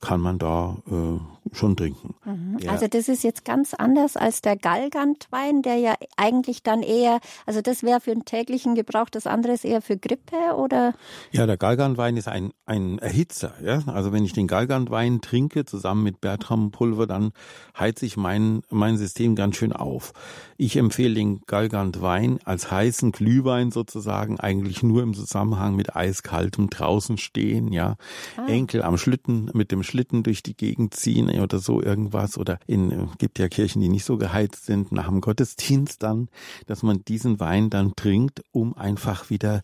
[0.00, 1.18] kann man da äh,
[1.52, 2.14] schon trinken.
[2.24, 2.58] Mhm.
[2.68, 7.60] Also das ist jetzt ganz anders als der Galgantwein, der ja eigentlich dann eher, also
[7.60, 10.94] das wäre für den täglichen Gebrauch, das andere ist eher für Grippe oder?
[11.32, 13.54] Ja, der Galgantwein ist ein, ein Erhitzer.
[13.62, 13.82] Ja?
[13.86, 17.32] Also wenn ich den Galgantwein trinke zusammen mit Bertrampulver, dann
[17.78, 20.12] heizt sich mein, mein System ganz schön auf.
[20.56, 27.18] Ich empfehle den Galgantwein als heißen Glühwein sozusagen eigentlich nur im Zusammenhang mit eiskaltem draußen
[27.18, 27.96] stehen, ja.
[28.36, 28.46] Ah.
[28.46, 33.08] Enkel am Schlitten mit dem Schlitten durch die Gegend ziehen oder so irgendwas oder in
[33.18, 36.28] gibt ja Kirchen, die nicht so geheizt sind nach dem Gottesdienst dann,
[36.66, 39.62] dass man diesen Wein dann trinkt, um einfach wieder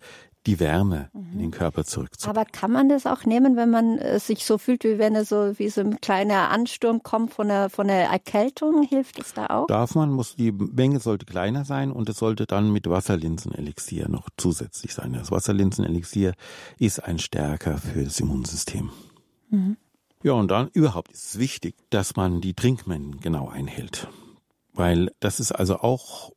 [0.49, 1.33] die Wärme mhm.
[1.33, 2.39] in den Körper zurückzubringen.
[2.39, 5.29] Aber kann man das auch nehmen, wenn man äh, sich so fühlt, wie wenn es
[5.29, 8.83] so wie so ein kleiner Ansturm kommt von der von der Erkältung?
[8.83, 9.67] Hilft es da auch?
[9.67, 14.29] Darf man, muss die Menge sollte kleiner sein und es sollte dann mit Wasserlinsenelixier noch
[14.37, 15.13] zusätzlich sein.
[15.13, 16.33] Das Wasserlinsenelixier
[16.79, 18.91] ist ein Stärker für das Immunsystem.
[19.51, 19.77] Mhm.
[20.23, 24.09] Ja, und dann überhaupt ist es wichtig, dass man die Trinkmengen genau einhält.
[24.73, 26.33] Weil das ist also auch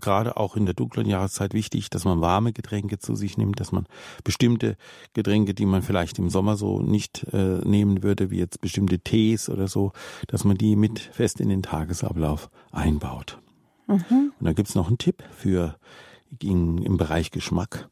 [0.00, 3.72] gerade auch in der dunklen Jahreszeit wichtig, dass man warme Getränke zu sich nimmt, dass
[3.72, 3.86] man
[4.24, 4.76] bestimmte
[5.12, 9.48] Getränke, die man vielleicht im Sommer so nicht äh, nehmen würde, wie jetzt bestimmte Tees
[9.48, 9.92] oder so,
[10.26, 13.38] dass man die mit fest in den Tagesablauf einbaut.
[13.86, 14.32] Mhm.
[14.38, 15.76] Und da gibt's noch einen Tipp für
[16.42, 17.88] in, im Bereich Geschmack.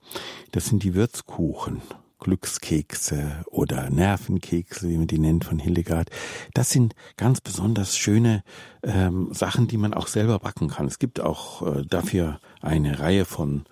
[0.51, 1.83] Das sind die Würzkuchen.
[2.23, 6.09] Glückskekse oder Nervenkekse, wie man die nennt, von Hildegard.
[6.55, 8.45] Das sind ganz besonders schöne
[8.85, 10.87] ähm, Sachen, die man auch selber backen kann.
[10.87, 13.65] Es gibt auch äh, dafür eine Reihe von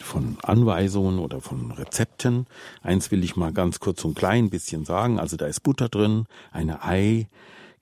[0.00, 2.46] von Anweisungen oder von Rezepten.
[2.82, 5.18] Eins will ich mal ganz kurz und klein bisschen sagen.
[5.18, 7.26] Also da ist Butter drin, eine Ei,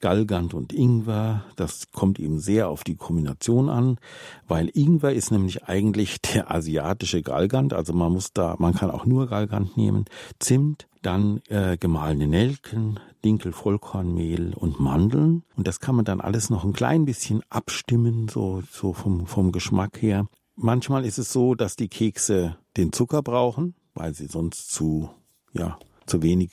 [0.00, 1.44] Galgant und Ingwer.
[1.56, 3.98] Das kommt eben sehr auf die Kombination an,
[4.46, 7.72] weil Ingwer ist nämlich eigentlich der asiatische Galgant.
[7.72, 10.04] Also man muss da, man kann auch nur Galgant nehmen.
[10.38, 15.44] Zimt, dann äh, gemahlene Nelken, Dinkel, Vollkornmehl und Mandeln.
[15.56, 19.52] Und das kann man dann alles noch ein klein bisschen abstimmen, so, so vom, vom
[19.52, 20.26] Geschmack her.
[20.56, 25.10] Manchmal ist es so, dass die Kekse den Zucker brauchen, weil sie sonst zu,
[25.52, 26.52] ja, zu wenig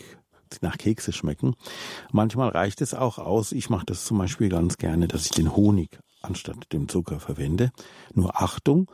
[0.62, 1.56] nach Kekse schmecken.
[2.12, 3.52] Manchmal reicht es auch aus.
[3.52, 7.72] Ich mache das zum Beispiel ganz gerne, dass ich den Honig anstatt dem Zucker verwende.
[8.13, 8.89] Nur Achtung,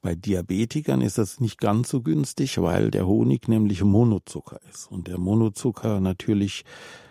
[0.00, 5.08] bei Diabetikern ist das nicht ganz so günstig, weil der Honig nämlich Monozucker ist und
[5.08, 6.64] der Monozucker natürlich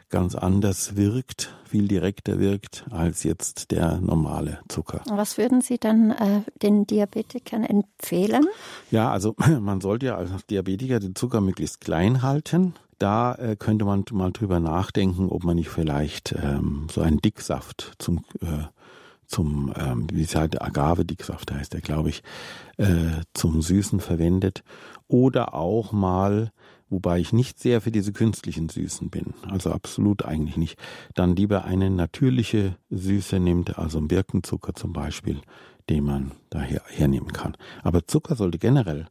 [0.09, 5.01] ganz anders wirkt, viel direkter wirkt als jetzt der normale Zucker.
[5.09, 8.45] Was würden Sie dann äh, den Diabetikern empfehlen?
[8.89, 12.73] Ja, also man sollte ja als Diabetiker den Zucker möglichst klein halten.
[12.97, 17.93] Da äh, könnte man mal drüber nachdenken, ob man nicht vielleicht ähm, so einen Dicksaft
[17.99, 18.65] zum äh,
[19.27, 22.23] zum, ähm, wie sagt Agave-Dicksaft heißt der, glaube ich,
[22.77, 24.63] äh, zum Süßen verwendet.
[25.07, 26.51] Oder auch mal,
[26.89, 30.79] wobei ich nicht sehr für diese künstlichen Süßen bin, also absolut eigentlich nicht,
[31.13, 35.41] dann lieber eine natürliche Süße nimmt, also einen Birkenzucker zum Beispiel,
[35.89, 37.55] den man daher hernehmen kann.
[37.83, 39.07] Aber Zucker sollte generell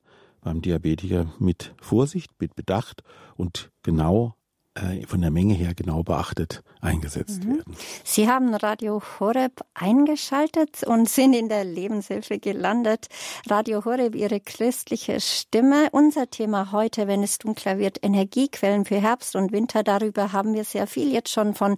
[0.46, 3.02] beim Diabetiker mit Vorsicht, mit Bedacht
[3.34, 4.36] und genau
[4.76, 7.56] äh, von der Menge her genau beachtet eingesetzt mhm.
[7.56, 7.76] werden.
[8.04, 13.08] Sie haben Radio Horeb eingeschaltet und sind in der Lebenshilfe gelandet.
[13.48, 15.88] Radio Horeb, Ihre christliche Stimme.
[15.90, 19.82] Unser Thema heute, wenn es dunkler wird, Energiequellen für Herbst und Winter.
[19.82, 21.76] Darüber haben wir sehr viel jetzt schon von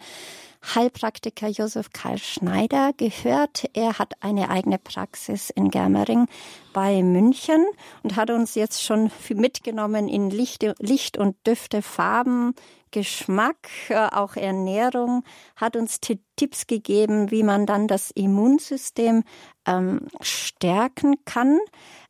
[0.63, 3.65] Heilpraktiker Josef Karl Schneider gehört.
[3.75, 6.27] Er hat eine eigene Praxis in Germering
[6.73, 7.65] bei München
[8.03, 12.55] und hat uns jetzt schon mitgenommen in Licht, Licht und Düfte, Farben,
[12.91, 15.25] Geschmack, äh, auch Ernährung,
[15.57, 19.25] hat uns Tipps gegeben, wie man dann das Immunsystem
[19.67, 21.59] ähm, stärken kann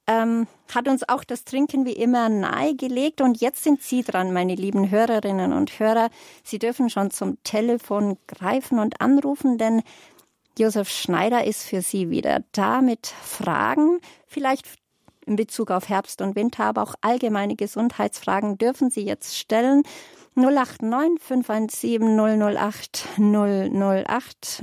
[0.09, 3.21] ähm, hat uns auch das Trinken wie immer nahegelegt.
[3.21, 6.09] Und jetzt sind Sie dran, meine lieben Hörerinnen und Hörer.
[6.43, 9.83] Sie dürfen schon zum Telefon greifen und anrufen, denn
[10.59, 14.67] Josef Schneider ist für Sie wieder da mit Fragen, vielleicht
[15.25, 19.83] in Bezug auf Herbst und Winter, aber auch allgemeine Gesundheitsfragen dürfen Sie jetzt stellen.
[20.35, 24.63] 089 517 008 008.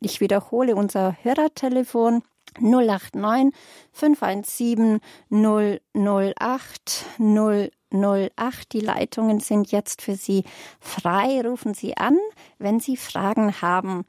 [0.00, 2.22] Ich wiederhole unser Hörertelefon
[2.60, 3.52] 089
[3.92, 8.72] 517 008 008.
[8.72, 10.44] Die Leitungen sind jetzt für Sie
[10.80, 11.42] frei.
[11.42, 12.18] Rufen Sie an,
[12.58, 14.04] wenn Sie Fragen haben.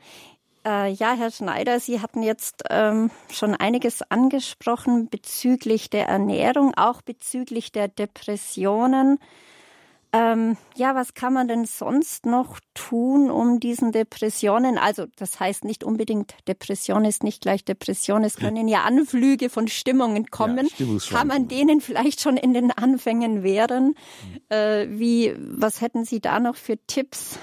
[0.66, 7.02] Äh, ja, Herr Schneider, Sie hatten jetzt ähm, schon einiges angesprochen bezüglich der Ernährung, auch
[7.02, 9.20] bezüglich der Depressionen.
[10.16, 15.66] Ähm, ja, was kann man denn sonst noch tun, um diesen Depressionen, also das heißt
[15.66, 20.70] nicht unbedingt Depression ist nicht gleich Depression, es können ja Anflüge von Stimmungen kommen.
[20.78, 23.96] Ja, kann man denen vielleicht schon in den Anfängen wehren?
[23.96, 24.56] Mhm.
[24.56, 27.40] Äh, wie, was hätten Sie da noch für Tipps?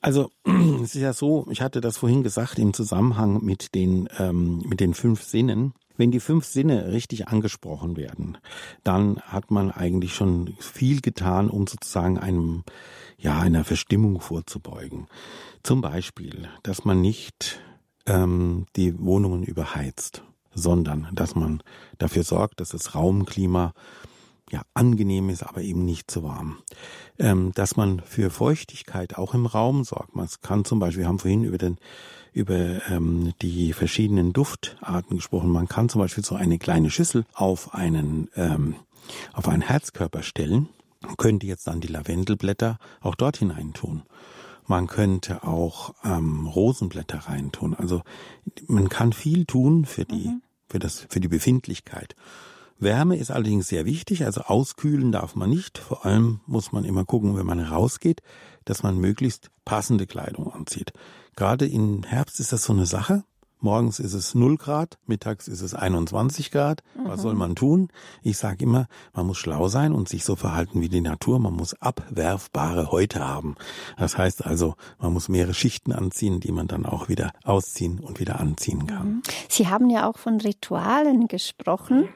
[0.00, 0.30] Also
[0.82, 4.78] es ist ja so, ich hatte das vorhin gesagt im Zusammenhang mit den ähm, mit
[4.78, 5.74] den fünf Sinnen.
[6.00, 8.38] Wenn die fünf Sinne richtig angesprochen werden,
[8.84, 12.64] dann hat man eigentlich schon viel getan, um sozusagen einem,
[13.18, 15.08] ja, einer Verstimmung vorzubeugen.
[15.62, 17.60] Zum Beispiel, dass man nicht
[18.06, 20.22] ähm, die Wohnungen überheizt,
[20.54, 21.62] sondern dass man
[21.98, 23.74] dafür sorgt, dass das Raumklima
[24.50, 26.58] ja angenehm ist, aber eben nicht zu warm.
[27.18, 30.16] Ähm, dass man für Feuchtigkeit auch im Raum sorgt.
[30.16, 31.78] Man kann zum Beispiel, wir haben vorhin über den
[32.32, 35.50] über ähm, die verschiedenen Duftarten gesprochen.
[35.50, 38.76] Man kann zum Beispiel so eine kleine Schüssel auf einen ähm,
[39.32, 40.68] auf einen Herzkörper stellen,
[41.16, 44.02] könnte jetzt dann die Lavendelblätter auch dort hinein tun.
[44.66, 47.74] Man könnte auch ähm, Rosenblätter reintun.
[47.74, 48.02] Also
[48.68, 50.42] man kann viel tun für die mhm.
[50.68, 52.14] für das für die Befindlichkeit.
[52.80, 55.78] Wärme ist allerdings sehr wichtig, also auskühlen darf man nicht.
[55.78, 58.22] Vor allem muss man immer gucken, wenn man rausgeht,
[58.64, 60.92] dass man möglichst passende Kleidung anzieht.
[61.36, 63.24] Gerade im Herbst ist das so eine Sache.
[63.62, 66.82] Morgens ist es 0 Grad, mittags ist es 21 Grad.
[67.04, 67.22] Was mhm.
[67.22, 67.88] soll man tun?
[68.22, 71.38] Ich sage immer, man muss schlau sein und sich so verhalten wie die Natur.
[71.38, 73.56] Man muss abwerfbare Häute haben.
[73.98, 78.18] Das heißt also, man muss mehrere Schichten anziehen, die man dann auch wieder ausziehen und
[78.18, 79.06] wieder anziehen kann.
[79.06, 79.22] Mhm.
[79.50, 82.08] Sie haben ja auch von Ritualen gesprochen.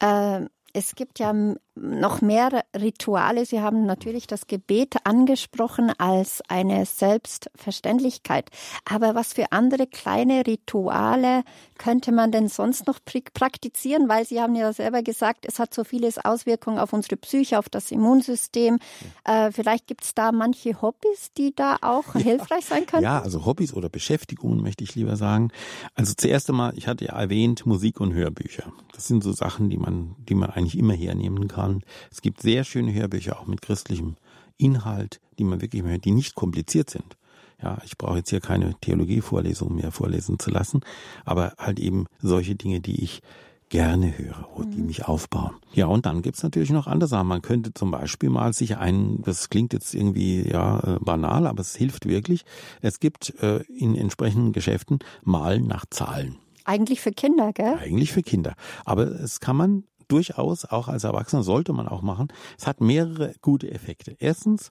[0.00, 1.34] Äh, es gibt ja
[1.74, 3.46] noch mehr Rituale.
[3.46, 8.50] Sie haben natürlich das Gebet angesprochen als eine Selbstverständlichkeit.
[8.84, 11.44] Aber was für andere kleine Rituale
[11.78, 14.08] könnte man denn sonst noch praktizieren?
[14.08, 17.68] Weil Sie haben ja selber gesagt, es hat so vieles Auswirkungen auf unsere Psyche, auf
[17.68, 18.78] das Immunsystem.
[19.24, 22.20] Äh, vielleicht gibt es da manche Hobbys, die da auch ja.
[22.20, 23.02] hilfreich sein können?
[23.02, 25.50] Ja, also Hobbys oder Beschäftigungen möchte ich lieber sagen.
[25.94, 28.72] Also zuerst einmal, ich hatte ja erwähnt, Musik und Hörbücher.
[28.92, 31.82] Das sind so Sachen, die man, die man eigentlich immer hernehmen kann kann.
[32.10, 34.16] Es gibt sehr schöne Hörbücher auch mit christlichem
[34.58, 37.16] Inhalt, die man wirklich die nicht kompliziert sind.
[37.62, 40.80] Ja, ich brauche jetzt hier keine Theologievorlesung mehr vorlesen zu lassen,
[41.24, 43.22] aber halt eben solche Dinge, die ich
[43.68, 44.86] gerne höre, die mhm.
[44.86, 45.54] mich aufbauen.
[45.72, 47.28] Ja, und dann gibt's natürlich noch andere Sachen.
[47.28, 51.60] Man könnte zum Beispiel mal sich ein, das klingt jetzt irgendwie ja äh, banal, aber
[51.60, 52.42] es hilft wirklich.
[52.82, 56.36] Es gibt äh, in entsprechenden Geschäften Malen nach Zahlen.
[56.64, 57.78] Eigentlich für Kinder, gell?
[57.80, 58.54] Eigentlich für Kinder.
[58.84, 62.28] Aber es kann man durchaus auch als Erwachsener sollte man auch machen.
[62.58, 64.16] Es hat mehrere gute Effekte.
[64.18, 64.70] Erstens,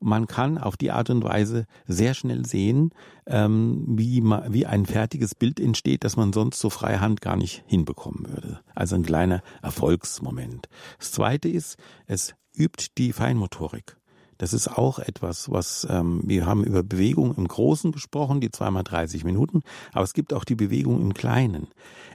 [0.00, 2.92] man kann auf die Art und Weise sehr schnell sehen,
[3.26, 8.28] ähm, wie, wie ein fertiges Bild entsteht, das man sonst so freihand gar nicht hinbekommen
[8.28, 8.60] würde.
[8.74, 10.68] Also ein kleiner Erfolgsmoment.
[10.98, 13.96] Das Zweite ist, es übt die Feinmotorik.
[14.38, 18.84] Das ist auch etwas, was ähm, wir haben über Bewegung im Großen gesprochen, die zweimal
[18.84, 19.62] 30 Minuten,
[19.92, 21.68] aber es gibt auch die Bewegung im Kleinen.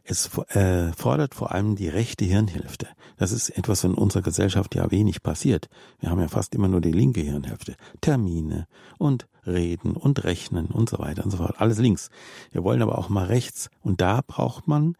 [0.06, 2.88] Es äh, fordert vor allem die rechte Hirnhälfte.
[3.18, 5.68] Das ist etwas, was in unserer Gesellschaft ja wenig passiert.
[6.00, 7.76] Wir haben ja fast immer nur die linke Hirnhälfte.
[8.02, 8.68] Termine
[8.98, 11.60] und Reden und Rechnen und so weiter und so fort.
[11.60, 12.10] Alles links.
[12.52, 13.70] Wir wollen aber auch mal rechts.
[13.82, 14.96] Und da braucht man,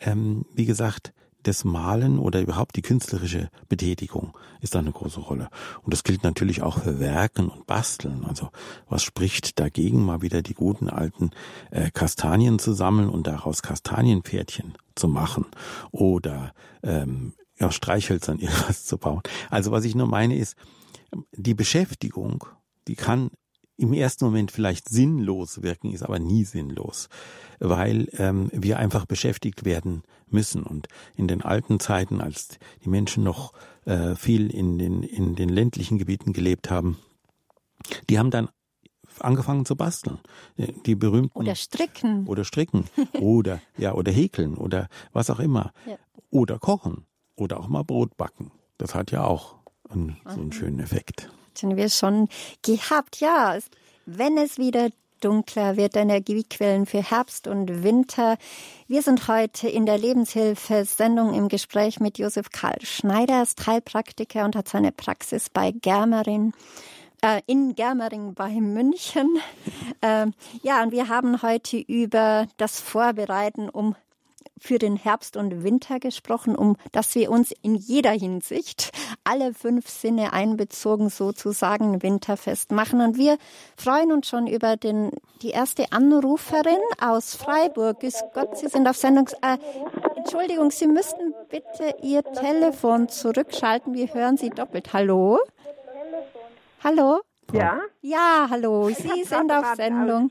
[0.00, 1.12] ähm, wie gesagt,
[1.48, 5.48] das Malen oder überhaupt die künstlerische Betätigung ist eine große Rolle.
[5.82, 8.24] Und das gilt natürlich auch für Werken und Basteln.
[8.24, 8.50] Also
[8.88, 11.30] was spricht dagegen, mal wieder die guten alten
[11.70, 15.46] äh, Kastanien zu sammeln und daraus Kastanienpferdchen zu machen
[15.90, 19.22] oder ähm, ja, Streichhölzern irgendwas zu bauen.
[19.50, 20.54] Also was ich nur meine ist,
[21.32, 22.44] die Beschäftigung,
[22.86, 23.30] die kann
[23.78, 27.08] im ersten Moment vielleicht sinnlos wirken, ist aber nie sinnlos,
[27.60, 30.64] weil ähm, wir einfach beschäftigt werden müssen.
[30.64, 33.52] Und in den alten Zeiten, als die Menschen noch
[33.84, 36.98] äh, viel in den, in den ländlichen Gebieten gelebt haben,
[38.10, 38.48] die haben dann
[39.20, 40.18] angefangen zu basteln.
[40.84, 41.38] Die berühmten.
[41.38, 42.26] Oder stricken.
[42.26, 42.84] Oder stricken.
[43.20, 45.72] oder, ja, oder häkeln oder was auch immer.
[45.86, 45.96] Ja.
[46.30, 47.06] Oder kochen.
[47.36, 48.50] Oder auch mal Brot backen.
[48.76, 49.54] Das hat ja auch
[49.88, 51.30] einen, so einen schönen Effekt
[51.62, 52.28] hatten wir schon
[52.62, 53.20] gehabt.
[53.20, 53.58] Ja,
[54.06, 54.90] wenn es wieder
[55.20, 58.36] dunkler wird, Energiequellen für Herbst und Winter.
[58.86, 64.44] Wir sind heute in der Lebenshilfe-Sendung im Gespräch mit Josef Karl Schneider, Er ist Heilpraktiker
[64.44, 66.52] und hat seine Praxis bei Germerin
[67.22, 69.38] äh, in Germering bei München.
[70.00, 70.26] Äh,
[70.62, 73.96] ja, und wir haben heute über das Vorbereiten, um
[74.60, 78.90] für den Herbst und Winter gesprochen, um dass wir uns in jeder Hinsicht
[79.24, 83.00] alle fünf Sinne einbezogen sozusagen winterfest machen.
[83.00, 83.38] Und wir
[83.76, 85.10] freuen uns schon über den,
[85.42, 88.02] die erste Anruferin aus Freiburg.
[88.02, 89.28] Ist Gott, Sie sind auf Sendung.
[89.42, 89.58] Äh,
[90.16, 93.94] Entschuldigung, Sie müssten bitte Ihr Telefon zurückschalten.
[93.94, 94.92] Wir hören Sie doppelt.
[94.92, 95.38] Hallo?
[96.82, 97.20] Hallo?
[97.52, 97.80] Ja?
[98.02, 100.30] Ja, hallo, Sie sind auf Sendung.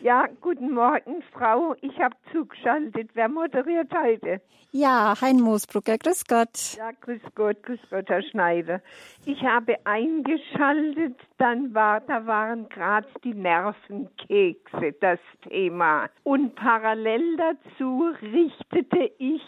[0.00, 1.74] Ja, guten Morgen, Frau.
[1.80, 3.10] Ich habe zugeschaltet.
[3.14, 4.40] Wer moderiert heute?
[4.70, 6.76] Ja, Hein Moosbrucker, grüß Gott.
[6.76, 8.80] Ja, grüß Gott, grüß Gott, Herr Schneider.
[9.26, 16.08] Ich habe eingeschaltet, dann war, da waren gerade die Nervenkekse das Thema.
[16.22, 19.42] Und parallel dazu richtete ich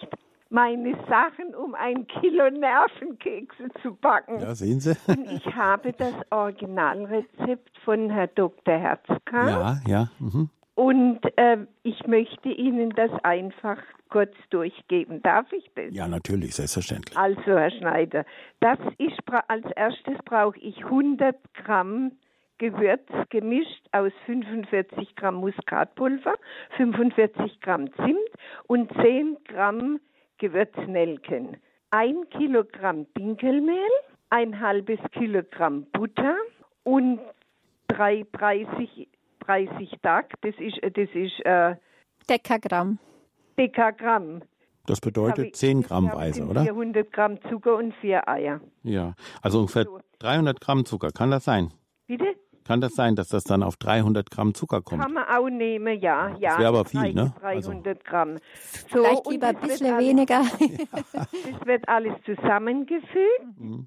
[0.50, 4.40] meine Sachen, um ein Kilo Nervenkekse zu backen.
[4.40, 4.96] Ja, sehen Sie.
[5.06, 8.74] Und ich habe das Originalrezept von Herrn Dr.
[8.74, 9.48] Herzka.
[9.48, 10.10] Ja, ja.
[10.18, 10.50] Mhm.
[10.76, 13.78] Und äh, ich möchte Ihnen das einfach
[14.10, 15.22] kurz durchgeben.
[15.22, 15.86] Darf ich das?
[15.90, 17.16] Ja, natürlich, selbstverständlich.
[17.16, 18.24] Also, Herr Schneider,
[18.60, 22.12] das ist, als erstes brauche ich 100 Gramm
[22.58, 26.34] Gewürz gemischt aus 45 Gramm Muskatpulver,
[26.76, 28.18] 45 Gramm Zimt
[28.66, 29.98] und 10 Gramm
[30.38, 31.56] Gewürznelken,
[31.90, 33.90] ein Kilogramm Dinkelmehl,
[34.30, 36.36] ein halbes Kilogramm Butter
[36.82, 37.20] und
[37.88, 39.08] drei 30,
[39.40, 41.76] 30 Tag, das ist, das ist äh,
[42.28, 42.98] Dekagramm.
[43.58, 44.42] Dekagramm.
[44.86, 46.62] Das bedeutet 10 Gramm Weise, oder?
[46.62, 48.60] 400 Gramm Zucker und vier Eier.
[48.82, 49.86] Ja, also ungefähr
[50.18, 51.72] 300 Gramm Zucker, kann das sein?
[52.06, 52.36] Bitte?
[52.66, 55.02] Kann das sein, dass das dann auf 300 Gramm Zucker kommt?
[55.02, 56.34] Kann man auch nehmen, ja.
[56.38, 57.32] ja das wäre aber viel, ne?
[57.40, 58.00] 300 also.
[58.04, 58.38] Gramm.
[58.90, 60.42] So, Vielleicht lieber ein bisschen weniger.
[61.60, 63.86] Es wird alles zusammengefügt mhm.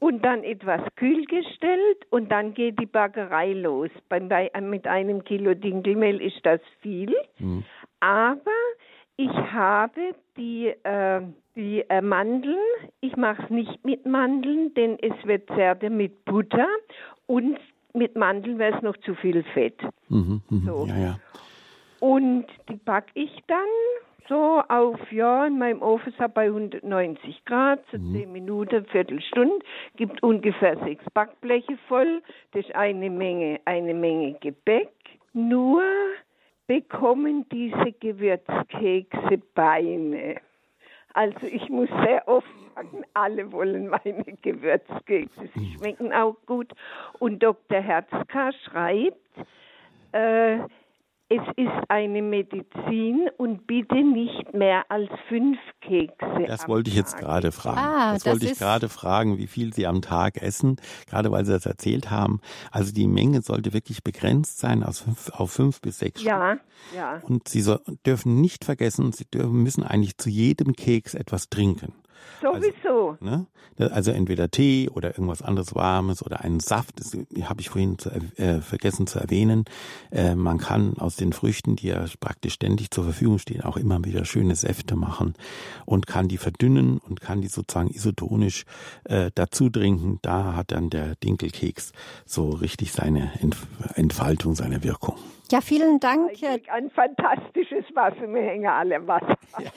[0.00, 3.90] und dann etwas kühl gestellt und dann geht die Backerei los.
[4.08, 7.64] Bei, bei, mit einem Kilo Dinkelmehl ist das viel, mhm.
[8.00, 8.50] aber
[9.20, 11.20] Ich habe die, äh,
[11.56, 12.56] die äh, Mandeln,
[13.00, 16.68] ich mache es nicht mit Mandeln, denn es wird Zerde mit Butter
[17.26, 17.58] und
[17.98, 19.80] mit Mandeln wäre es noch zu viel Fett.
[20.08, 20.86] Mhm, mh, so.
[20.86, 21.18] Ja, ja.
[22.00, 23.58] Und die backe ich dann
[24.28, 28.12] so auf, ja, in meinem Ofen bei 190 Grad, so mhm.
[28.12, 29.58] 10 Minuten, Viertelstunde,
[29.96, 32.22] gibt ungefähr sechs Backbleche voll.
[32.52, 34.92] Das ist eine Menge, eine Menge Gebäck.
[35.32, 35.82] Nur
[36.66, 40.36] bekommen diese Gewürzkekse Beine.
[41.18, 42.46] Also ich muss sehr oft
[42.76, 45.48] sagen, alle wollen meine Gewürzkekse.
[45.52, 46.72] Sie schmecken auch gut.
[47.18, 47.80] Und Dr.
[47.80, 49.18] Herzka schreibt,
[50.12, 50.58] äh,
[51.30, 56.44] es ist eine Medizin und bitte nicht mehr als fünf Kekse.
[56.46, 57.78] Das wollte ich jetzt gerade fragen.
[57.78, 60.76] Ah, das, das wollte ich gerade fragen, wie viel Sie am Tag essen,
[61.06, 62.40] gerade weil Sie das erzählt haben.
[62.70, 66.96] Also die Menge sollte wirklich begrenzt sein aus fünf, auf fünf bis sechs ja, Stück.
[66.96, 67.20] Ja.
[67.24, 71.92] Und Sie so, dürfen nicht vergessen, Sie dürfen, müssen eigentlich zu jedem Keks etwas trinken.
[72.40, 73.16] Sowieso.
[73.20, 73.46] Also, ne?
[73.90, 78.10] also entweder Tee oder irgendwas anderes Warmes oder einen Saft, das habe ich vorhin zu,
[78.10, 79.64] äh, vergessen zu erwähnen.
[80.10, 84.04] Äh, man kann aus den Früchten, die ja praktisch ständig zur Verfügung stehen, auch immer
[84.04, 85.34] wieder schöne Säfte machen
[85.84, 88.64] und kann die verdünnen und kann die sozusagen isotonisch
[89.04, 90.18] äh, dazu trinken.
[90.22, 91.92] Da hat dann der Dinkelkeks
[92.24, 93.32] so richtig seine
[93.94, 95.16] Entfaltung, seine Wirkung.
[95.50, 96.32] Ja, vielen Dank.
[96.70, 99.34] Ein fantastisches Wasser, wir hängen alle im Wasser.
[99.58, 99.70] Ja.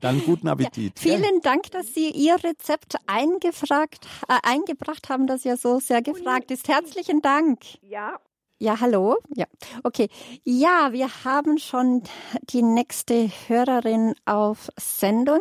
[0.00, 1.02] Dann guten Appetit.
[1.02, 6.02] Ja, vielen Dank, dass Sie Ihr Rezept eingefragt, äh, eingebracht haben, das ja so sehr
[6.02, 6.68] gefragt ist.
[6.68, 7.60] Herzlichen Dank.
[7.82, 8.18] Ja.
[8.60, 9.16] Ja, hallo.
[9.36, 9.46] Ja,
[9.84, 10.08] okay.
[10.42, 12.02] Ja, wir haben schon
[12.50, 15.38] die nächste Hörerin auf Sendung.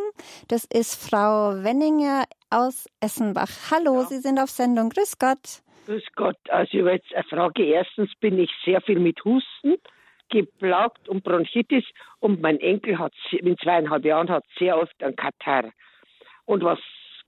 [0.48, 3.50] Das ist Frau Wenninger aus Essenbach.
[3.72, 4.06] Hallo, ja.
[4.06, 4.90] Sie sind auf Sendung.
[4.90, 5.64] Grüß Gott.
[5.88, 6.36] Grüß Gott.
[6.50, 7.64] Also über jetzt eine Frage.
[7.64, 9.76] Erstens bin ich sehr viel mit Husten
[10.30, 11.86] geplagt und Bronchitis
[12.20, 15.72] und mein Enkel hat in zweieinhalb Jahren hat sehr oft einen Katar.
[16.44, 16.80] Und was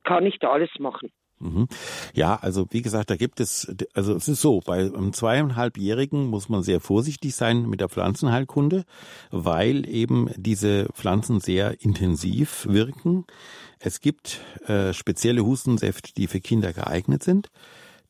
[0.03, 1.09] kann ich da alles machen?
[1.39, 1.69] Mhm.
[2.13, 6.49] Ja, also wie gesagt, da gibt es, also es ist so, bei einem zweieinhalbjährigen muss
[6.49, 8.83] man sehr vorsichtig sein mit der Pflanzenheilkunde,
[9.31, 13.23] weil eben diese Pflanzen sehr intensiv wirken.
[13.79, 17.49] Es gibt äh, spezielle Hustensäfte, die für Kinder geeignet sind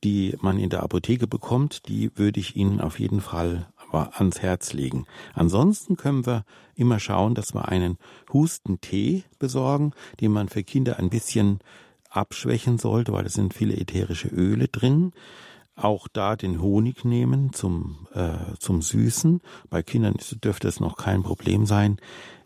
[0.04, 4.74] die man in der Apotheke bekommt, die würde ich Ihnen auf jeden Fall ans Herz
[4.74, 5.06] legen.
[5.34, 6.46] Ansonsten können wir
[6.76, 7.98] immer schauen, dass wir einen
[8.32, 11.60] Hustentee besorgen, den man für Kinder ein bisschen
[12.10, 15.12] abschwächen sollte, weil es sind viele ätherische Öle drin.
[15.76, 19.42] Auch da den Honig nehmen zum, äh, zum Süßen.
[19.70, 21.98] Bei Kindern dürfte es noch kein Problem sein.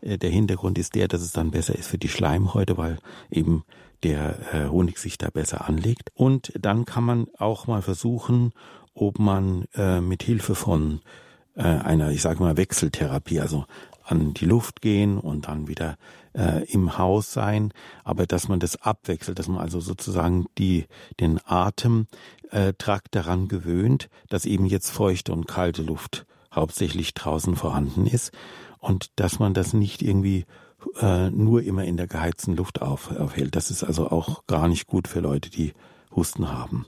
[0.01, 2.99] Äh, der Hintergrund ist der, dass es dann besser ist für die Schleimhäute, weil
[3.31, 3.63] eben
[4.03, 6.11] der äh, Honig sich da besser anlegt.
[6.13, 8.51] Und dann kann man auch mal versuchen,
[8.93, 11.01] ob man äh, mit Hilfe von
[11.55, 13.65] äh, einer, ich sage mal, Wechseltherapie, also
[14.03, 15.97] an die Luft gehen und dann wieder
[16.33, 17.73] äh, im Haus sein,
[18.03, 20.85] aber dass man das abwechselt, dass man also sozusagen die
[21.19, 28.05] den Atemtrakt äh, daran gewöhnt, dass eben jetzt feuchte und kalte Luft hauptsächlich draußen vorhanden
[28.05, 28.31] ist
[28.79, 30.45] und dass man das nicht irgendwie
[30.99, 33.55] äh, nur immer in der geheizten Luft auf, aufhält.
[33.55, 35.73] Das ist also auch gar nicht gut für Leute, die
[36.15, 36.85] Husten haben.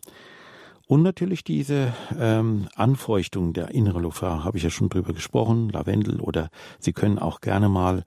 [0.87, 6.19] Und natürlich diese ähm, Anfeuchtung der inneren Luft, habe ich ja schon drüber gesprochen, Lavendel
[6.19, 8.03] oder Sie können auch gerne mal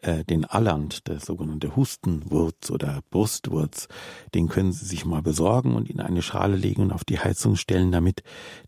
[0.00, 3.88] äh, den Alland, der sogenannte Hustenwurz oder Brustwurz,
[4.34, 7.56] den können Sie sich mal besorgen und in eine Schale legen und auf die Heizung
[7.56, 8.22] stellen, damit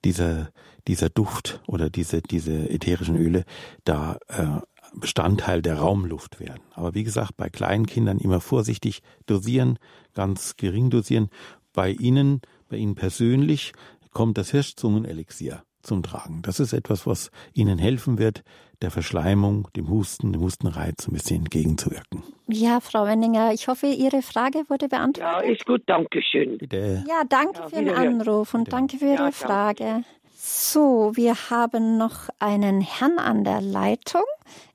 [0.05, 0.51] dieser
[0.89, 3.45] dieser Duft oder diese diese ätherischen Öle
[3.85, 4.61] da äh,
[4.95, 6.63] Bestandteil der Raumluft werden.
[6.75, 9.79] Aber wie gesagt, bei kleinen Kindern immer vorsichtig dosieren,
[10.15, 11.31] ganz gering dosieren.
[11.73, 13.73] Bei Ihnen, bei Ihnen persönlich
[14.13, 16.43] kommt das Hirschzungenelixier zum Tragen.
[16.43, 18.43] Das ist etwas, was Ihnen helfen wird,
[18.83, 22.23] der Verschleimung, dem Husten, dem Hustenreiz ein bisschen entgegenzuwirken.
[22.49, 25.45] Ja, Frau Wenninger, ich hoffe, Ihre Frage wurde beantwortet.
[25.45, 26.59] Ja, ist gut, danke schön.
[26.59, 27.05] Bitte.
[27.09, 28.77] Ja, danke ja, für den Anruf und Bitte.
[28.77, 30.03] danke für Ihre ja, Frage.
[30.43, 34.25] So, wir haben noch einen Herrn an der Leitung.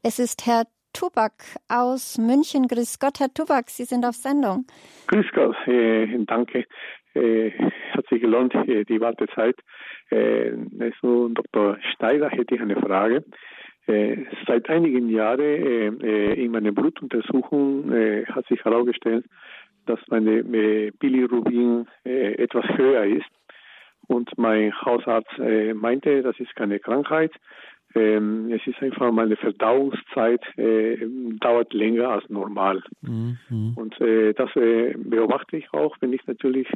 [0.04, 1.34] Es ist Herr Tubak
[1.68, 2.68] aus München.
[2.68, 4.68] Grüß Gott, Herr Tubak, Sie sind auf Sendung.
[5.08, 6.66] Grüß Gott, äh, danke.
[7.16, 7.50] Äh,
[7.94, 9.56] hat sich gelohnt, äh, die Wartezeit.
[10.12, 11.80] Äh, also, Dr.
[11.96, 13.26] Steiger hätte ich eine Frage.
[13.88, 17.92] Äh, seit einigen Jahren äh, äh, in meiner Blutuntersuchung
[18.28, 19.26] hat sich herausgestellt,
[19.88, 23.32] dass meine Bilirubin etwas höher ist
[24.08, 27.32] und mein Hausarzt äh, meinte, das ist keine Krankheit.
[27.96, 30.98] Ähm, es ist einfach meine Verdauungszeit äh,
[31.40, 32.84] dauert länger als normal.
[33.02, 33.38] Mhm.
[33.78, 36.68] Und äh, das äh, beobachte ich auch, wenn ich natürlich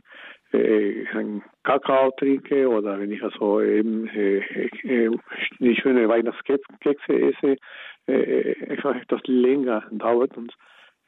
[0.54, 4.38] äh, einen Kakao trinke oder wenn ich also eben äh,
[4.84, 5.12] äh,
[5.60, 7.58] die schöne Weihnachtskekse esse,
[8.68, 10.52] einfach etwas länger dauert und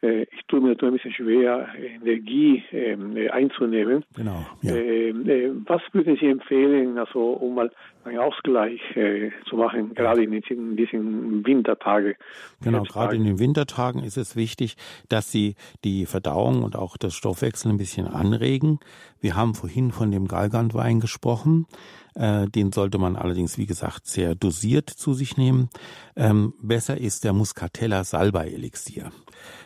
[0.02, 4.04] ich tue mir natürlich ein bisschen schwer, Energie ähm, äh, einzunehmen.
[4.16, 4.45] Genau.
[4.62, 4.76] Ja.
[4.76, 7.72] Ähm, äh, was würden Sie empfehlen, also um mal
[8.04, 12.16] einen Ausgleich äh, zu machen, gerade in diesen, diesen Wintertagen?
[12.62, 14.76] Genau, gerade in den Wintertagen ist es wichtig,
[15.10, 18.80] dass Sie die Verdauung und auch das Stoffwechsel ein bisschen anregen.
[19.20, 21.68] Wir haben vorhin von dem Galgantwein gesprochen.
[22.14, 25.70] Äh, den sollte man allerdings, wie gesagt, sehr dosiert zu sich nehmen.
[26.16, 29.12] Ähm, besser ist der Muscatella Salbei Elixier.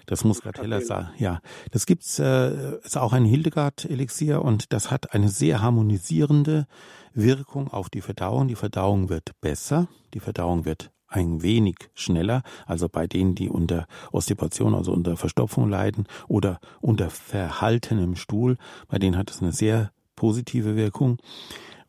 [0.05, 1.39] Das Muscatella, ja,
[1.71, 6.67] das gibt's, äh, ist auch ein Hildegard-Elixier und das hat eine sehr harmonisierende
[7.16, 8.47] Wirkung auf die Verdauung.
[8.47, 13.88] Die Verdauung wird besser, die Verdauung wird ein wenig schneller, also bei denen, die unter
[14.11, 18.57] Ostipation, also unter Verstopfung leiden oder unter verhaltenem Stuhl,
[18.88, 21.18] bei denen hat es eine sehr positive Wirkung.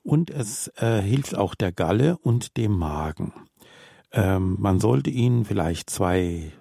[0.02, 3.32] Und es äh, hilft auch der Galle und dem Magen.
[4.12, 6.52] Ähm, man sollte ihn vielleicht zwei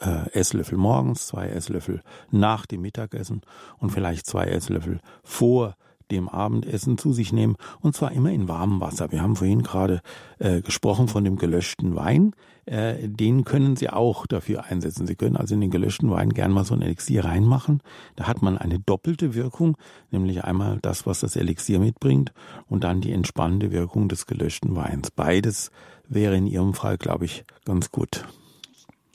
[0.00, 3.40] äh, Esslöffel morgens, zwei Esslöffel nach dem Mittagessen
[3.78, 5.76] und vielleicht zwei Esslöffel vor
[6.10, 9.12] dem Abendessen zu sich nehmen und zwar immer in warmem Wasser.
[9.12, 10.00] Wir haben vorhin gerade
[10.38, 12.34] äh, gesprochen von dem gelöschten Wein.
[12.66, 15.06] Äh, den können Sie auch dafür einsetzen.
[15.06, 17.80] Sie können also in den gelöschten Wein gern mal so ein Elixier reinmachen.
[18.16, 19.76] Da hat man eine doppelte Wirkung,
[20.10, 22.32] nämlich einmal das, was das Elixier mitbringt
[22.68, 25.10] und dann die entspannende Wirkung des gelöschten Weins.
[25.10, 25.70] Beides
[26.08, 28.24] wäre in Ihrem Fall, glaube ich, ganz gut.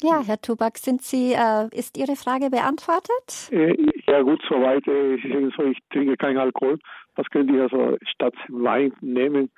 [0.01, 3.49] Ja, Herr Tubak, sind Sie, äh, ist Ihre Frage beantwortet?
[3.51, 3.75] Äh,
[4.07, 4.87] ja, gut, soweit.
[4.87, 6.79] Äh, sagen so, ich trinke keinen Alkohol.
[7.15, 9.51] Was können die also statt Wein nehmen?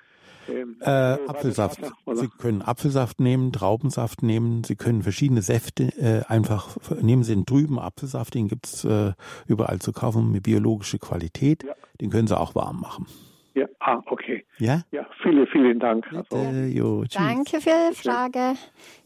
[0.49, 0.89] Ähm, äh,
[1.27, 1.79] Apfelsaft.
[2.13, 4.63] Sie können Apfelsaft nehmen, Traubensaft nehmen.
[4.63, 9.13] Sie können verschiedene Säfte äh, einfach nehmen Sie einen trüben Apfelsaft, den gibt's äh,
[9.47, 11.63] überall zu kaufen mit biologischer Qualität.
[11.63, 11.73] Ja.
[11.99, 13.05] Den können Sie auch warm machen.
[13.53, 14.45] Ja, ah, okay.
[14.59, 14.81] Ja?
[14.91, 16.07] Ja, vielen, vielen Dank.
[16.13, 18.53] Also, jo, Danke für die Frage.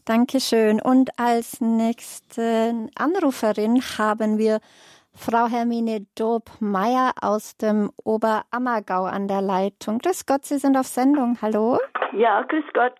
[0.04, 0.80] Dankeschön.
[0.80, 4.60] Und als nächste Anruferin haben wir
[5.14, 9.98] Frau Hermine Dob-Meyer aus dem Oberammergau an der Leitung.
[9.98, 11.38] Grüß Gott, Sie sind auf Sendung.
[11.42, 11.78] Hallo?
[12.12, 12.94] Ja, grüß Gott.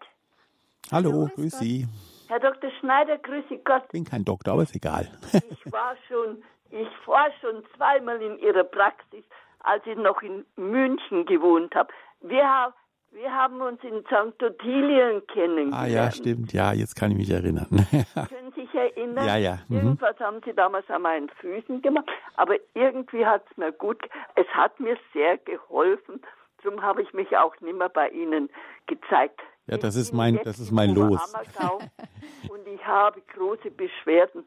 [0.90, 1.86] Hallo, Hallo grüß, grüß Sie.
[2.28, 2.70] Herr Dr.
[2.80, 3.82] Schneider, grüß Gott.
[3.84, 5.09] Ich bin kein Doktor, aber ist egal.
[5.32, 9.24] ich war schon, ich war schon zweimal in Ihrer Praxis
[9.67, 11.93] als ich noch in München gewohnt habe.
[12.21, 12.73] Wir,
[13.12, 14.43] wir haben uns in St.
[14.43, 15.75] Ottilien kennengelernt.
[15.75, 16.53] Ah ja, stimmt.
[16.53, 17.67] Ja, jetzt kann ich mich erinnern.
[18.14, 19.27] Können Sie sich erinnern?
[19.27, 19.59] Ja, ja.
[19.69, 19.77] Mhm.
[19.77, 22.09] Irgendwas haben Sie damals an meinen Füßen gemacht.
[22.37, 24.01] Aber irgendwie hat es mir gut,
[24.37, 26.21] es hat mir sehr geholfen.
[26.62, 28.49] Darum habe ich mich auch nicht mehr bei Ihnen
[28.87, 29.41] gezeigt.
[29.67, 31.35] Ja, das ist mein, das ist mein Los.
[32.49, 34.45] und ich habe große Beschwerden,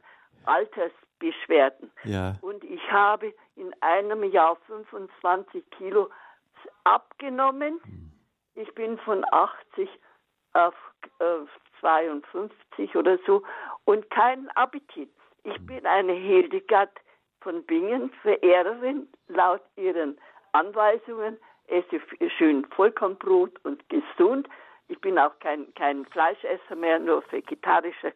[0.49, 1.91] Altersbeschwerden.
[2.03, 2.35] Ja.
[2.41, 6.09] Und ich habe in einem Jahr 25 Kilo
[6.83, 7.79] abgenommen.
[8.55, 9.89] Ich bin von 80
[10.53, 10.73] auf
[11.19, 11.45] äh,
[11.79, 13.43] 52 oder so
[13.85, 15.09] und keinen Appetit.
[15.43, 16.91] Ich bin eine Hildegard
[17.41, 20.17] von Bingen, Verehrerin laut ihren
[20.51, 21.37] Anweisungen.
[21.67, 22.01] Esse
[22.37, 24.49] schön Vollkornbrot und gesund.
[24.87, 28.11] Ich bin auch kein, kein Fleischesser mehr, nur vegetarischer.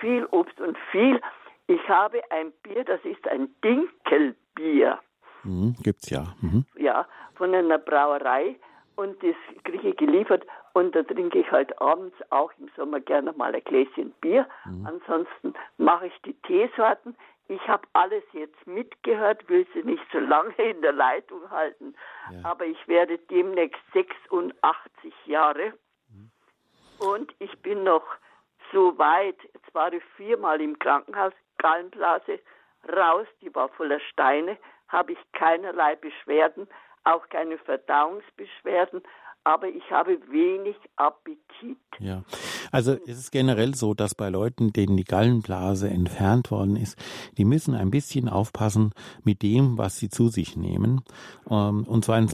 [0.00, 1.20] Viel Obst und viel.
[1.68, 5.00] Ich habe ein Bier, das ist ein Dinkel Bier.
[5.42, 6.34] Mhm, gibt's ja.
[6.40, 6.64] Mhm.
[6.76, 8.56] Ja, von einer Brauerei
[8.96, 13.32] und das kriege ich geliefert und da trinke ich halt abends auch im Sommer gerne
[13.32, 14.48] mal ein Gläschen Bier.
[14.64, 14.86] Mhm.
[14.86, 17.16] Ansonsten mache ich die Teesorten.
[17.48, 21.94] Ich habe alles jetzt mitgehört, will sie nicht so lange in der Leitung halten,
[22.32, 22.50] ja.
[22.50, 25.72] aber ich werde demnächst 86 Jahre
[26.08, 26.30] mhm.
[26.98, 28.04] und ich bin noch
[28.72, 32.40] so weit, jetzt war ich viermal im Krankenhaus, Gallenblase,
[32.94, 34.58] raus, die war voller Steine,
[34.88, 36.68] habe ich keinerlei Beschwerden,
[37.04, 39.02] auch keine Verdauungsbeschwerden,
[39.46, 41.78] aber ich habe wenig Appetit.
[42.00, 42.24] Ja,
[42.72, 46.98] also es ist generell so, dass bei Leuten, denen die Gallenblase entfernt worden ist,
[47.38, 48.92] die müssen ein bisschen aufpassen
[49.22, 51.02] mit dem, was sie zu sich nehmen.
[51.48, 52.28] Ähm, und zwar in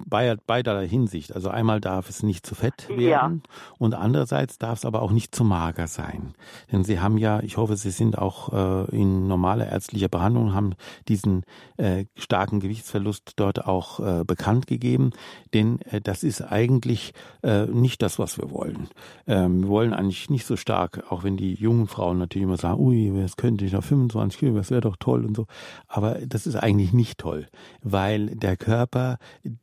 [0.46, 1.34] beiderlei Hinsicht.
[1.34, 3.52] Also einmal darf es nicht zu fett werden ja.
[3.78, 6.32] und andererseits darf es aber auch nicht zu mager sein.
[6.72, 8.52] Denn sie haben ja, ich hoffe, sie sind auch
[8.88, 10.74] äh, in normaler ärztlicher Behandlung, haben
[11.08, 11.44] diesen
[11.76, 15.10] äh, starken Gewichtsverlust dort auch äh, bekannt gegeben.
[15.52, 18.88] Denn das ist eigentlich eigentlich äh, nicht das, was wir wollen.
[19.26, 22.80] Ähm, wir wollen eigentlich nicht so stark, auch wenn die jungen Frauen natürlich immer sagen,
[22.80, 25.46] ui, das könnte ich noch 25 Kilo, das wäre doch toll und so.
[25.88, 27.48] Aber das ist eigentlich nicht toll,
[27.82, 29.18] weil der Körper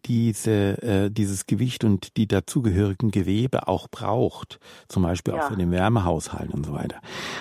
[0.05, 4.59] diese, äh, dieses Gewicht und die dazugehörigen Gewebe auch braucht.
[4.87, 5.41] Zum Beispiel ja.
[5.41, 6.97] auch für den Wärmehaushalt und so weiter.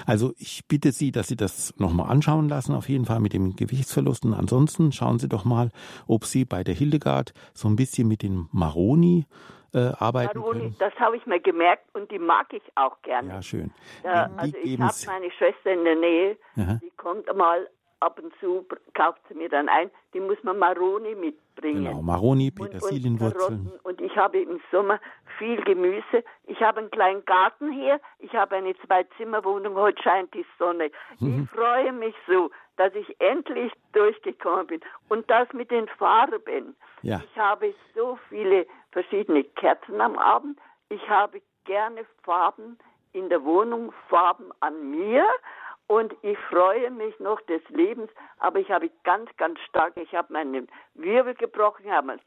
[0.06, 3.56] Also ich bitte Sie, dass Sie das nochmal anschauen lassen, auf jeden Fall mit dem
[3.56, 4.24] Gewichtsverlust.
[4.24, 5.70] Und ansonsten schauen Sie doch mal,
[6.06, 9.26] ob Sie bei der Hildegard so ein bisschen mit den Maroni
[9.74, 10.76] äh, arbeiten Maroni, können.
[10.78, 13.28] das habe ich mir gemerkt und die mag ich auch gerne.
[13.28, 13.70] Ja, schön.
[14.04, 16.78] Ja, Die also ich geben's- habe meine Schwester in der Nähe, Aha.
[16.82, 17.68] die kommt mal
[18.00, 18.64] ab und zu,
[18.94, 21.84] kauft sie mir dann ein, die muss man Maroni mitbringen.
[21.84, 23.64] Genau, Maroni, und, und Petersilienwurzeln.
[23.64, 23.80] Karotten.
[23.82, 25.00] Und ich habe im Sommer
[25.38, 26.22] viel Gemüse.
[26.46, 28.00] Ich habe einen kleinen Garten hier.
[28.20, 29.74] Ich habe eine Zwei-Zimmer-Wohnung.
[29.74, 30.90] Heute scheint die Sonne.
[31.18, 31.42] Mhm.
[31.52, 34.80] Ich freue mich so, dass ich endlich durchgekommen bin.
[35.08, 36.76] Und das mit den Farben.
[37.02, 37.20] Ja.
[37.24, 40.58] Ich habe so viele verschiedene Kerzen am Abend.
[40.88, 42.78] Ich habe gerne Farben
[43.12, 45.26] in der Wohnung, Farben an mir.
[45.88, 48.10] Und ich freue mich noch des Lebens,
[48.40, 52.20] aber ich habe ganz, ganz stark, ich habe meinen Wirbel gebrochen, ich habe mein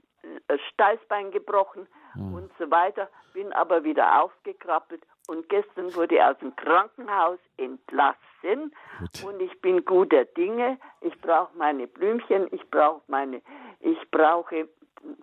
[0.48, 6.38] äh, Steißbein gebrochen und so weiter, bin aber wieder aufgekrabbelt und gestern wurde ich aus
[6.40, 9.24] dem Krankenhaus entlassen Gut.
[9.24, 10.78] und ich bin guter Dinge.
[11.00, 13.42] Ich brauche meine Blümchen, ich brauche meine,
[13.80, 14.68] ich brauche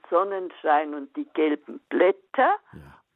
[0.09, 2.56] Sonnenschein und die gelben Blätter.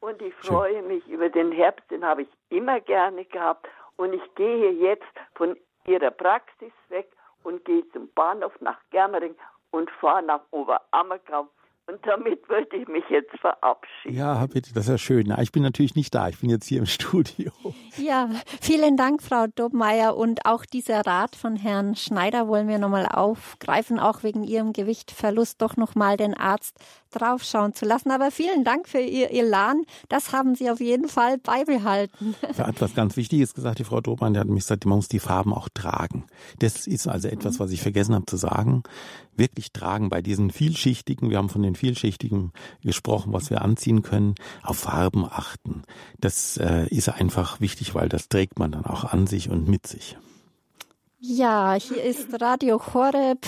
[0.01, 3.67] Und ich freue mich über den Herbst, den habe ich immer gerne gehabt.
[3.95, 7.11] Und ich gehe jetzt von ihrer Praxis weg
[7.43, 9.35] und gehe zum Bahnhof nach Germering
[9.71, 11.47] und fahre nach Oberammergau.
[11.85, 14.15] Und damit würde ich mich jetzt verabschieden.
[14.15, 15.25] Ja, bitte, das ist ja schön.
[15.27, 17.51] Na, Ich bin natürlich nicht da, ich bin jetzt hier im Studio.
[17.97, 18.29] Ja,
[18.61, 20.15] vielen Dank, Frau Dobmeier.
[20.15, 25.61] Und auch dieser Rat von Herrn Schneider wollen wir nochmal aufgreifen, auch wegen Ihrem Gewichtverlust
[25.61, 26.79] doch nochmal den Arzt
[27.13, 28.11] draufschauen zu lassen.
[28.11, 29.83] Aber vielen Dank für Ihr Elan.
[30.09, 32.35] Das haben Sie auf jeden Fall beibehalten.
[32.57, 35.07] Er hat was ganz Wichtiges gesagt, die Frau Dobmann, die hat mich gesagt, man muss
[35.07, 36.25] die Farben auch tragen.
[36.59, 38.83] Das ist also etwas, was ich vergessen habe zu sagen.
[39.35, 42.51] Wirklich tragen bei diesen vielschichtigen, wir haben von den vielschichtigen
[42.83, 45.83] gesprochen, was wir anziehen können, auf Farben achten.
[46.19, 49.87] Das äh, ist einfach wichtig, weil das trägt man dann auch an sich und mit
[49.87, 50.17] sich.
[51.25, 53.45] Ja, hier ist Radio Horeb,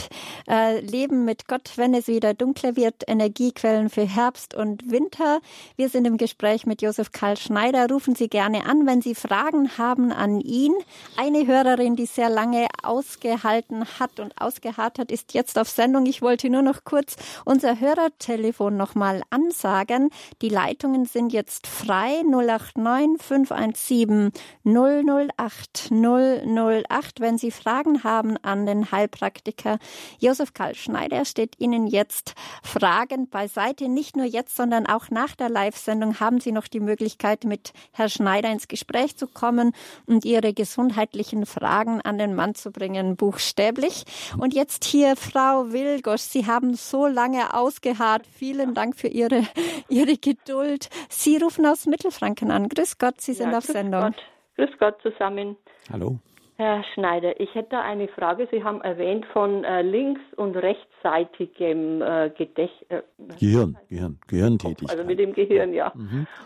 [0.47, 5.41] äh, Leben mit Gott, wenn es wieder dunkler wird, Energiequellen für Herbst und Winter.
[5.76, 7.89] Wir sind im Gespräch mit Josef Karl Schneider.
[7.89, 10.71] Rufen Sie gerne an, wenn Sie Fragen haben an ihn.
[11.17, 16.05] Eine Hörerin, die sehr lange ausgehalten hat und ausgeharrt hat, ist jetzt auf Sendung.
[16.05, 20.11] Ich wollte nur noch kurz unser Hörertelefon nochmal ansagen.
[20.41, 24.32] Die Leitungen sind jetzt frei 089 517
[24.63, 27.19] 008 008.
[27.19, 29.80] Wenn Sie Fragen haben an den Heilpraktiker
[30.20, 33.89] Josef Karl Schneider, steht Ihnen jetzt Fragen beiseite.
[33.89, 38.09] Nicht nur jetzt, sondern auch nach der Live-Sendung haben Sie noch die Möglichkeit, mit Herrn
[38.11, 39.72] Schneider ins Gespräch zu kommen
[40.05, 44.03] und Ihre gesundheitlichen Fragen an den Mann zu bringen, buchstäblich.
[44.38, 46.22] Und jetzt hier Frau Wilgosch.
[46.22, 48.28] Sie haben so lange ausgeharrt.
[48.32, 49.41] Vielen Dank für Ihre,
[49.89, 50.89] Ihre Geduld.
[51.09, 52.70] Sie rufen aus Mittelfranken an.
[52.70, 54.01] Grüß Gott, Sie sind Ja, auf grüß Sendung.
[54.01, 54.24] Gott.
[54.55, 55.57] Grüß Gott zusammen.
[55.91, 56.20] Hallo?
[56.58, 58.47] Herr Schneider, ich hätte eine Frage.
[58.49, 63.03] Sie haben erwähnt von äh, links- und rechtsseitigem äh, Gedächtnis.
[63.39, 64.89] Gehirn, Gehirn, Gehirntätigkeit.
[64.89, 65.91] Also mit dem Gehirn, ja.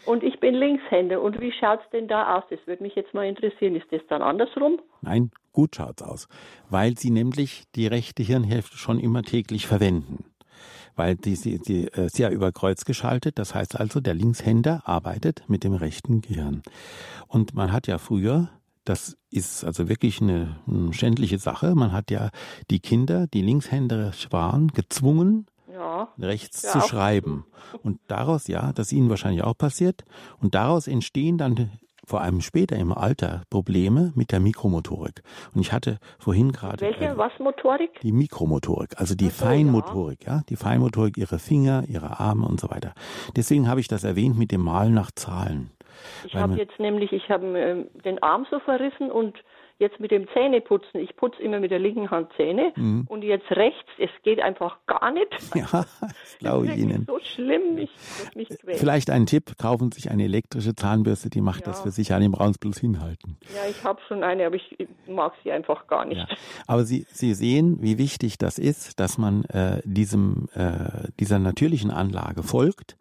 [0.05, 1.21] Und ich bin Linkshänder.
[1.21, 2.43] Und wie schaut's denn da aus?
[2.49, 3.75] Das würde mich jetzt mal interessieren.
[3.75, 4.79] Ist das dann andersrum?
[5.01, 6.27] Nein, gut schaut's aus.
[6.69, 10.25] Weil sie nämlich die rechte Hirnhälfte schon immer täglich verwenden.
[10.95, 13.37] Weil die, sie, die äh, ist ja über Kreuz geschaltet.
[13.37, 16.63] Das heißt also, der Linkshänder arbeitet mit dem rechten Gehirn.
[17.27, 18.49] Und man hat ja früher,
[18.89, 22.29] das ist also wirklich eine, eine schändliche Sache, man hat ja
[22.71, 26.07] die Kinder, die Linkshänder waren, gezwungen, Ja.
[26.17, 27.45] rechts Ja, zu schreiben.
[27.83, 30.03] Und daraus, ja, das ist Ihnen wahrscheinlich auch passiert,
[30.41, 31.69] und daraus entstehen dann
[32.03, 35.21] vor allem später im Alter Probleme mit der Mikromotorik.
[35.53, 37.05] Und ich hatte vorhin gerade Welche?
[37.05, 37.99] äh, Was Motorik?
[38.01, 42.59] die Mikromotorik, also die Ach so, Feinmotorik, ja, die Feinmotorik ihrer Finger, ihrer Arme und
[42.59, 42.93] so weiter.
[43.35, 45.69] Deswegen habe ich das erwähnt mit dem Malen nach Zahlen.
[46.25, 49.37] Ich habe jetzt nämlich, ich habe ähm, den Arm so verrissen und
[49.79, 50.99] jetzt mit dem Zähneputzen.
[50.99, 53.05] Ich putze immer mit der linken Hand Zähne Mhm.
[53.07, 53.87] und jetzt rechts.
[53.97, 55.27] Es geht einfach gar nicht.
[55.55, 57.05] Ja, das glaube ich Ihnen.
[57.07, 58.77] So schlimm, mich, dass mich quält.
[58.77, 61.83] Vielleicht ein Tipp, kaufen Sie sich eine elektrische Zahnbürste, die macht das Ja.
[61.83, 62.29] für sich an, Sie
[62.59, 63.37] bloß hinhalten.
[63.55, 64.75] Ja, ich habe schon eine, aber ich
[65.07, 66.17] mag sie einfach gar nicht.
[66.17, 66.27] Ja.
[66.67, 71.89] Aber Sie, Sie sehen, wie wichtig das ist, dass man äh, diesem, äh, dieser natürlichen
[71.91, 72.97] Anlage folgt.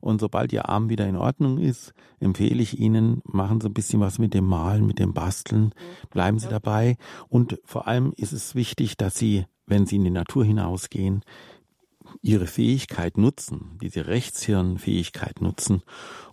[0.00, 4.00] Und sobald Ihr Arm wieder in Ordnung ist, empfehle ich Ihnen, machen Sie ein bisschen
[4.00, 5.72] was mit dem Malen, mit dem Basteln,
[6.10, 6.96] bleiben Sie dabei.
[7.28, 11.22] Und vor allem ist es wichtig, dass Sie, wenn Sie in die Natur hinausgehen,
[12.22, 15.82] Ihre Fähigkeit nutzen, diese Rechtshirnfähigkeit nutzen,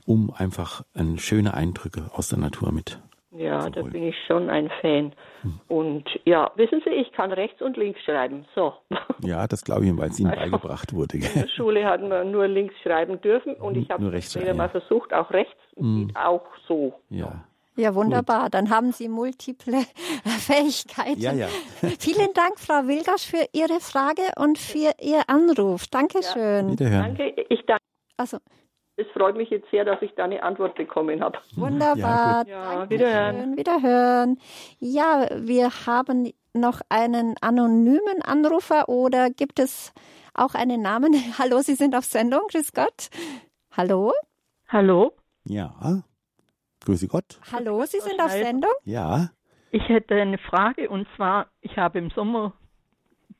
[0.06, 0.84] um einfach
[1.18, 3.02] schöne Eindrücke aus der Natur mit
[3.38, 5.14] Ja, da bin ich schon ein Fan.
[5.68, 8.46] Und ja, wissen Sie, ich kann rechts und links schreiben.
[8.56, 8.74] So.
[9.22, 11.18] Ja, das glaube ich, weil es Ihnen Also, beigebracht wurde.
[11.18, 11.32] In Gell?
[11.44, 14.58] der Schule hatten wir nur links schreiben dürfen und ich Nur habe rechts später schreiben,
[14.58, 14.70] mal ja.
[14.80, 15.54] versucht, auch rechts.
[15.76, 16.94] Und geht auch so.
[17.10, 17.44] Ja,
[17.76, 18.50] Ja, wunderbar.
[18.50, 19.78] Dann haben Sie multiple
[20.26, 21.20] Fähigkeiten.
[21.22, 21.48] Ja, ja.
[22.00, 25.88] Vielen Dank, Frau Wilgasch, für Ihre Frage und für Ihr Anruf.
[25.88, 26.72] Dankeschön.
[26.72, 27.16] Wiederhören.
[27.16, 27.84] Danke, ich danke.
[28.18, 28.38] Also,
[29.00, 31.38] Es freut mich jetzt sehr, dass ich da eine Antwort bekommen habe.
[31.56, 32.48] wunderbar.
[32.48, 32.90] Ja, Dankeschön.
[32.90, 33.58] wiederhören.
[33.58, 34.40] Wiederhören.
[34.80, 39.94] Ja, wir haben noch einen anonymen Anrufer oder gibt es
[40.34, 41.14] auch einen Namen?
[41.38, 42.42] Hallo, Sie sind auf Sendung.
[42.52, 43.10] Grüß Gott.
[43.72, 44.14] Hallo?
[44.70, 45.14] Hallo,
[45.46, 46.02] Ja.
[46.84, 47.40] Grüße Gott.
[47.52, 48.32] Hallo, Sie sind auf.
[48.32, 48.72] Sendung?
[48.84, 49.30] Ja.
[49.72, 52.54] ich hätte eine Frage und zwar, ich habe im Sommer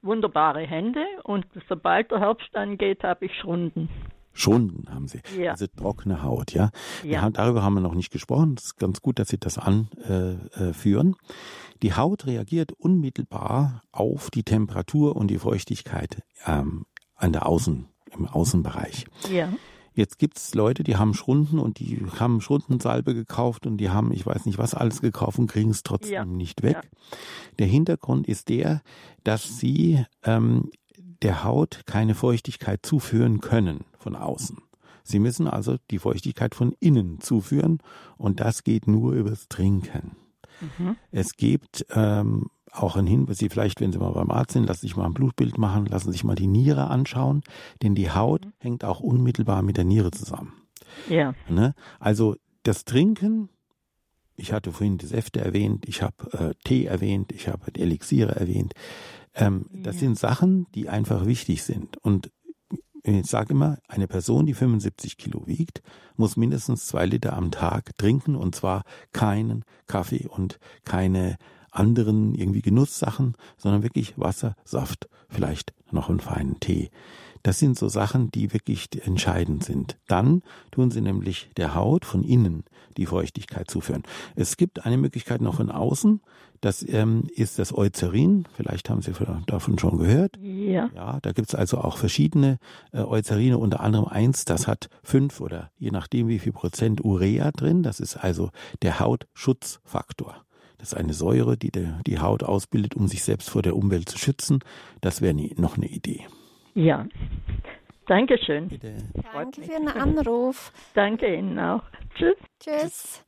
[0.04, 3.90] wunderbare Hände und sobald der Herbst angeht, habe ich Schrunden.
[4.38, 5.20] Schunden haben Sie.
[5.38, 5.52] Ja.
[5.52, 6.70] Also trockene Haut, ja.
[7.04, 7.22] Ja.
[7.22, 8.56] haben, darüber haben wir noch nicht gesprochen.
[8.58, 10.50] Es ist ganz gut, dass Sie das anführen.
[10.54, 11.16] Äh, führen.
[11.82, 16.86] die Haut reagiert unmittelbar auf die Temperatur und die Feuchtigkeit ähm,
[17.16, 19.06] an der Außen, im Außenbereich.
[19.32, 19.52] Ja.
[19.94, 24.24] Jetzt gibt's Leute, die haben Schrunden und die haben Schrundensalbe gekauft und die haben, ich
[24.28, 26.26] weiß nicht was alles gekauft und kriegen es trotzdem Ja.
[26.26, 26.78] nicht weg.
[26.84, 27.18] Ja.
[27.58, 28.82] Der Hintergrund ist der,
[29.24, 30.70] dass sie ähm,
[31.24, 34.58] der Haut keine Feuchtigkeit zuführen können von außen.
[35.04, 37.80] Sie müssen also die Feuchtigkeit von innen zuführen
[38.18, 40.16] und das geht nur übers Trinken.
[41.12, 44.82] Es gibt ähm, auch einen Hinweis, Sie vielleicht, wenn Sie mal beim Arzt sind, lassen
[44.82, 47.42] Sie sich mal ein Blutbild machen, lassen Sie sich mal die Niere anschauen,
[47.84, 50.54] denn die Haut hängt auch unmittelbar mit der Niere zusammen.
[51.10, 51.36] Ja.
[51.50, 51.76] Ne?
[52.00, 53.50] Also das Trinken,
[54.38, 58.74] ich hatte vorhin die Säfte erwähnt, ich habe äh, Tee erwähnt, ich habe Elixiere erwähnt.
[59.36, 61.98] Ähm, Das sind Sachen, die einfach wichtig sind.
[61.98, 62.32] Und
[63.04, 65.82] ich sage immer, eine Person, die 75 Kilo wiegt,
[66.16, 68.84] muss mindestens zwei Liter am Tag trinken und zwar
[69.14, 71.38] keinen Kaffee und keine
[71.72, 76.90] anderen irgendwie Genusssachen, sondern wirklich Wasser, Saft, vielleicht noch einen feinen Tee.
[77.44, 79.98] Das sind so Sachen, die wirklich entscheidend sind.
[80.08, 80.42] Dann
[80.72, 82.64] tun sie nämlich der Haut von innen
[82.98, 84.04] die Feuchtigkeit zuführen.
[84.36, 86.22] Es gibt eine Möglichkeit noch von außen.
[86.62, 88.46] Das ähm, ist das Eucerin.
[88.56, 89.12] Vielleicht haben Sie
[89.46, 90.38] davon schon gehört.
[90.42, 90.90] Ja.
[90.96, 92.58] Ja, da gibt's also auch verschiedene
[92.92, 97.52] äh, Eucerine, unter anderem eins, das hat fünf oder je nachdem wie viel Prozent Urea
[97.52, 97.84] drin.
[97.84, 98.52] Das ist also
[98.82, 100.44] der Hautschutzfaktor.
[100.78, 104.10] Das ist eine Säure, die der, die Haut ausbildet, um sich selbst vor der Umwelt
[104.10, 104.60] zu schützen.
[105.02, 106.26] Das wäre noch eine Idee.
[106.76, 107.08] Ja.
[108.08, 108.70] Dankeschön.
[108.70, 108.96] Bitte.
[109.34, 110.72] Danke für den Anruf.
[110.94, 111.84] Danke Ihnen auch.
[112.16, 112.38] Tschüss.
[112.60, 113.24] Tschüss.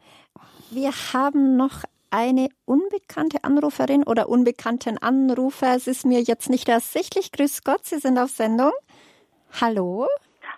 [0.71, 5.75] Wir haben noch eine unbekannte Anruferin oder unbekannten Anrufer.
[5.75, 7.31] Es ist mir jetzt nicht ersichtlich.
[7.31, 8.71] Grüß Gott, Sie sind auf Sendung.
[9.61, 10.07] Hallo?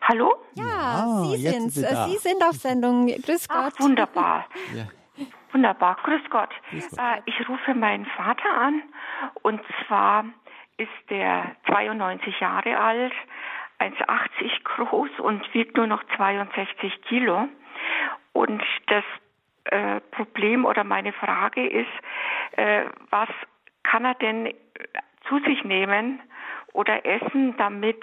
[0.01, 0.33] Hallo?
[0.55, 1.81] Ja, Ah, Sie sind Sie.
[1.85, 3.07] Sie sind auf Sendung.
[3.07, 3.79] Grüß Ach, Gott.
[3.79, 4.45] wunderbar.
[4.75, 4.87] Ja.
[5.53, 5.97] Wunderbar.
[6.03, 6.49] Grüß Gott.
[6.71, 6.99] Grüß Gott.
[6.99, 8.81] Äh, ich rufe meinen Vater an
[9.43, 10.25] und zwar
[10.77, 13.13] ist der 92 Jahre alt,
[13.79, 17.47] 1,80 groß und wiegt nur noch 62 Kilo.
[18.33, 19.03] Und das
[19.65, 21.89] äh, Problem oder meine Frage ist,
[22.57, 23.29] äh, was
[23.83, 24.53] kann er denn
[25.27, 26.19] zu sich nehmen
[26.73, 28.01] oder essen, damit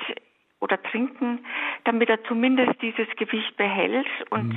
[0.61, 1.41] oder trinken,
[1.85, 4.57] damit er zumindest dieses Gewicht behält und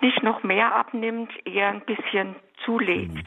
[0.00, 2.34] nicht noch mehr abnimmt, eher ein bisschen
[2.64, 3.24] zulegt.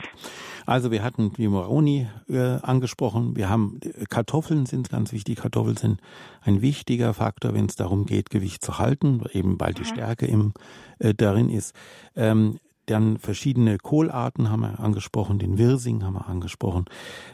[0.66, 3.36] Also wir hatten die Moroni äh, angesprochen.
[3.36, 5.38] Wir haben äh, Kartoffeln sind ganz wichtig.
[5.38, 6.02] Kartoffeln sind
[6.44, 10.54] ein wichtiger Faktor, wenn es darum geht, Gewicht zu halten, eben weil die Stärke im
[11.00, 11.76] äh, darin ist.
[12.16, 12.60] Ähm,
[12.92, 16.86] dann verschiedene Kohlarten haben wir angesprochen, den Wirsing haben wir angesprochen.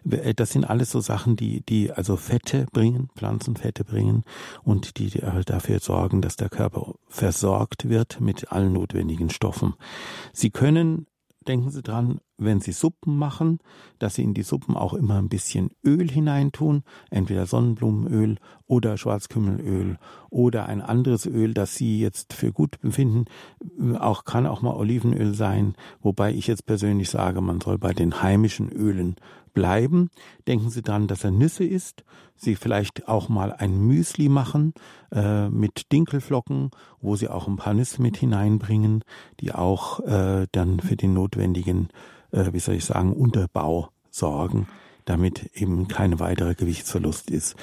[0.09, 4.23] Äh, Das sind alles so Sachen, die, die also Fette bringen, Pflanzenfette bringen
[4.63, 9.73] und die äh, dafür sorgen, dass der Körper versorgt wird mit allen notwendigen Stoffen.
[10.33, 11.07] Sie können
[11.47, 13.59] denken Sie dran, wenn Sie Suppen machen,
[13.99, 18.37] dass Sie in die Suppen auch immer ein bisschen Öl hineintun, entweder Sonnenblumenöl
[18.67, 19.97] oder Schwarzkümmelöl
[20.29, 23.25] oder ein anderes Öl, das Sie jetzt für gut befinden.
[23.99, 28.21] Auch kann auch mal Olivenöl sein, wobei ich jetzt persönlich sage, man soll bei den
[28.21, 29.15] heimischen Ölen
[29.57, 30.11] bleiben.
[30.45, 32.03] Denken Sie dran, dass er Nüsse isst.
[32.35, 34.75] Sie vielleicht auch mal ein Müsli machen
[35.11, 36.69] äh, mit Dinkelflocken,
[37.01, 39.03] wo Sie auch ein paar Nüsse mit hineinbringen,
[39.39, 41.87] die auch äh, dann für den notwendigen,
[42.31, 44.67] äh, wie soll ich sagen, Unterbau sorgen,
[45.05, 47.55] damit eben keine weitere Gewichtsverlust ist.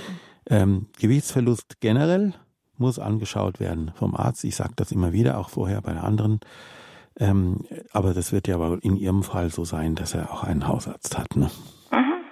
[0.50, 2.34] Ähm, Gewichtsverlust generell
[2.76, 4.42] muss angeschaut werden vom Arzt.
[4.42, 6.40] Ich sage das immer wieder, auch vorher bei anderen.
[7.20, 7.60] Ähm,
[7.92, 11.36] aber das wird ja in Ihrem Fall so sein, dass er auch einen Hausarzt hat.
[11.36, 11.48] Ne?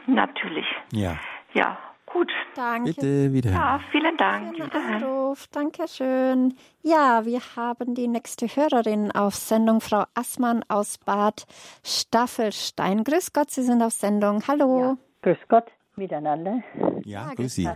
[0.06, 0.66] Natürlich.
[0.92, 1.18] Ja.
[1.54, 2.30] Ja, gut.
[2.54, 3.50] Danke Bitte wieder.
[3.50, 4.56] Ja, vielen Dank.
[4.56, 5.02] für den.
[5.02, 5.46] Anruf.
[5.48, 6.54] Dankeschön.
[6.82, 11.44] Ja, wir haben die nächste Hörerin auf Sendung, Frau Assmann aus Bad
[11.84, 13.04] Staffelstein.
[13.04, 14.42] Grüß Gott, Sie sind auf Sendung.
[14.48, 14.96] Hallo.
[15.22, 16.62] Grüß Gott miteinander.
[17.04, 17.68] Ja, grüß Sie.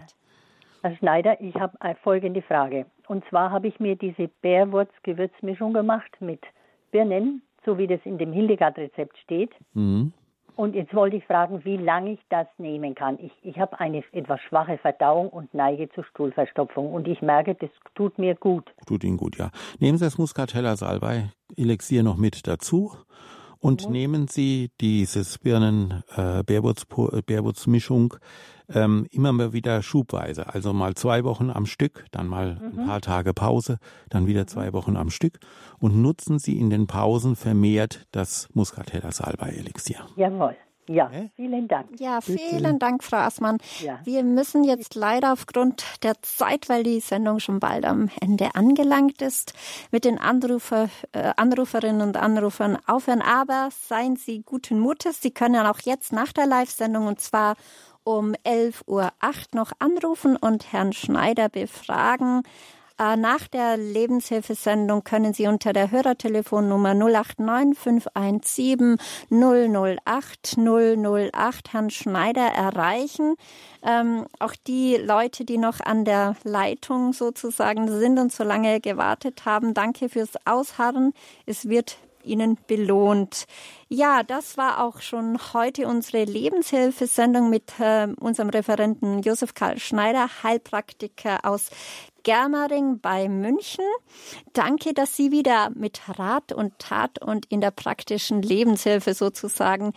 [0.83, 2.87] Herr Schneider, ich habe eine folgende Frage.
[3.09, 6.41] Und zwar habe ich mir diese Bärwurz-Gewürzmischung gemacht mit
[6.91, 9.53] Birnen, so wie das in dem Hildegard-Rezept steht.
[9.74, 10.12] Mhm.
[10.57, 13.19] Und jetzt wollte ich fragen, wie lange ich das nehmen kann.
[13.21, 16.93] Ich, ich habe eine etwas schwache Verdauung und neige zur Stuhlverstopfung.
[16.93, 18.65] Und ich merke, das tut mir gut.
[18.87, 19.51] Tut Ihnen gut, ja.
[19.79, 22.93] Nehmen Sie das Muscatella Salbei Elixier noch mit dazu
[23.61, 28.15] und nehmen Sie dieses Birnen äh, Bärwurz Mischung
[28.69, 32.81] ähm, immer mal wieder schubweise, also mal zwei Wochen am Stück, dann mal Mhm.
[32.81, 33.79] ein paar Tage Pause,
[34.09, 35.39] dann wieder zwei Wochen am Stück
[35.79, 40.07] und nutzen Sie in den Pausen vermehrt das Muscatella Salbei Elixier.
[40.17, 40.57] Jawohl.
[40.89, 41.89] Ja, vielen Dank.
[41.99, 43.59] Ja, vielen Dank, Frau Assmann.
[43.80, 43.99] Ja.
[44.05, 49.22] Wir müssen jetzt leider aufgrund der Zeit, weil die Sendung schon bald am Ende angelangt
[49.22, 49.53] ist,
[49.91, 53.22] mit den Anrufer, äh, Anruferinnen und Anrufern aufhören.
[53.22, 55.20] Aber seien Sie guten Mutes.
[55.20, 57.57] Sie können auch jetzt nach der Live-Sendung und zwar
[58.05, 59.12] um 11.08 Uhr
[59.53, 62.43] noch anrufen und Herrn Schneider befragen.
[62.99, 68.97] Äh, Nach der Lebenshilfesendung können Sie unter der Hörertelefonnummer 089 517
[69.31, 73.37] 008 008 Herrn Schneider erreichen.
[73.83, 79.45] Ähm, auch die Leute, die noch an der Leitung sozusagen sind und so lange gewartet
[79.45, 81.13] haben, danke fürs Ausharren.
[81.45, 83.47] Es wird Ihnen belohnt.
[83.89, 90.29] Ja, das war auch schon heute unsere Lebenshilfesendung mit äh, unserem Referenten Josef Karl Schneider,
[90.43, 91.70] Heilpraktiker aus
[92.27, 93.85] Germering bei München.
[94.53, 99.93] Danke, dass Sie wieder mit Rat und Tat und in der praktischen Lebenshilfe sozusagen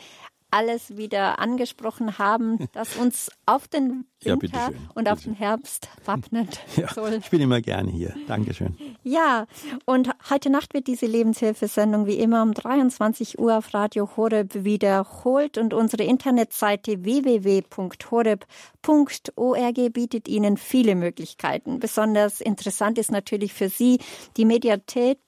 [0.52, 5.88] alles wieder angesprochen haben, das uns auf den Ja, Winter bitteschön, und auf den Herbst
[6.06, 7.20] wappnet Ja, soll.
[7.22, 8.14] ich bin immer gerne hier.
[8.28, 8.78] Dankeschön.
[9.04, 9.46] Ja,
[9.86, 15.58] und heute Nacht wird diese Lebenshilfesendung wie immer um 23 Uhr auf Radio Horeb wiederholt
[15.58, 21.80] und unsere Internetseite www.horeb.org bietet Ihnen viele Möglichkeiten.
[21.80, 24.00] Besonders interessant ist natürlich für Sie
[24.38, 25.20] die Mediathek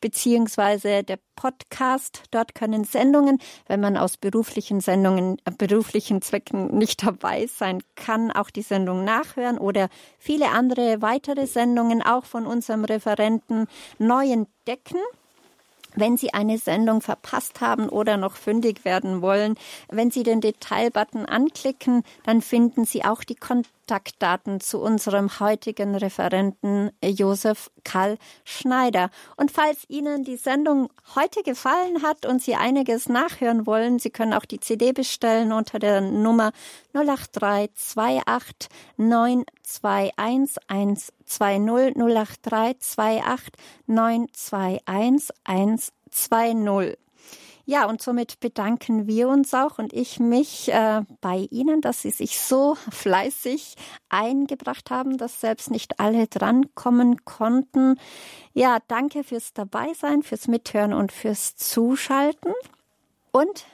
[0.00, 2.22] beziehungsweise der Podcast.
[2.30, 8.30] Dort können Sendungen, wenn man aus beruflichen Sendungen, äh, beruflichen Zwecken nicht dabei sein kann,
[8.30, 9.88] auch die Sendung nachhören oder
[10.18, 13.66] viele andere weitere Sendungen auch von unserem Referenten
[13.98, 14.98] neu entdecken.
[15.96, 19.54] Wenn Sie eine Sendung verpasst haben oder noch fündig werden wollen,
[19.88, 23.36] wenn Sie den Detailbutton anklicken, dann finden Sie auch die
[23.86, 29.10] Kontaktdaten zu unserem heutigen Referenten Josef Karl Schneider.
[29.36, 34.32] Und falls Ihnen die Sendung heute gefallen hat und Sie einiges nachhören wollen, Sie können
[34.32, 36.52] auch die CD bestellen unter der Nummer
[36.94, 43.52] 083 28 921 120 083 28
[43.86, 47.03] 921 120.
[47.66, 52.10] Ja, und somit bedanken wir uns auch und ich mich äh, bei Ihnen, dass Sie
[52.10, 53.76] sich so fleißig
[54.10, 57.98] eingebracht haben, dass selbst nicht alle drankommen konnten.
[58.52, 62.52] Ja, danke fürs Dabeisein, fürs Mithören und fürs Zuschalten.
[63.32, 63.64] Und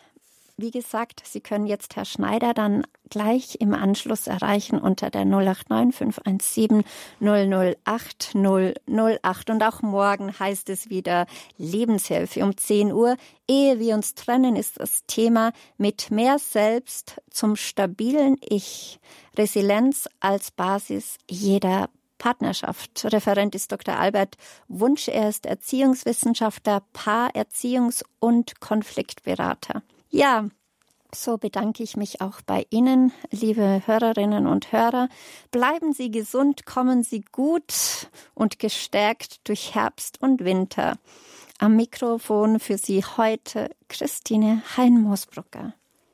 [0.61, 5.95] wie gesagt, Sie können jetzt Herr Schneider dann gleich im Anschluss erreichen unter der 089
[5.95, 6.85] 517
[7.21, 9.51] 008 008.
[9.51, 11.27] Und auch morgen heißt es wieder
[11.59, 13.17] Lebenshilfe um 10 Uhr.
[13.49, 19.01] Ehe wir uns trennen, ist das Thema mit mehr Selbst zum stabilen Ich.
[19.37, 21.89] Resilienz als Basis jeder
[22.19, 23.07] Partnerschaft.
[23.13, 23.99] Referent ist Dr.
[23.99, 24.37] Albert
[24.69, 25.09] Wunsch.
[25.09, 29.83] Er ist Erziehungswissenschaftler, Paar-, Erziehungs- und Konfliktberater.
[30.11, 30.49] Ja,
[31.15, 35.09] so bedanke ich mich auch bei Ihnen, liebe Hörerinnen und Hörer.
[35.53, 40.99] Bleiben Sie gesund, kommen Sie gut und gestärkt durch Herbst und Winter.
[41.59, 45.75] Am Mikrofon für Sie heute Christine Hein-Mosbrucker.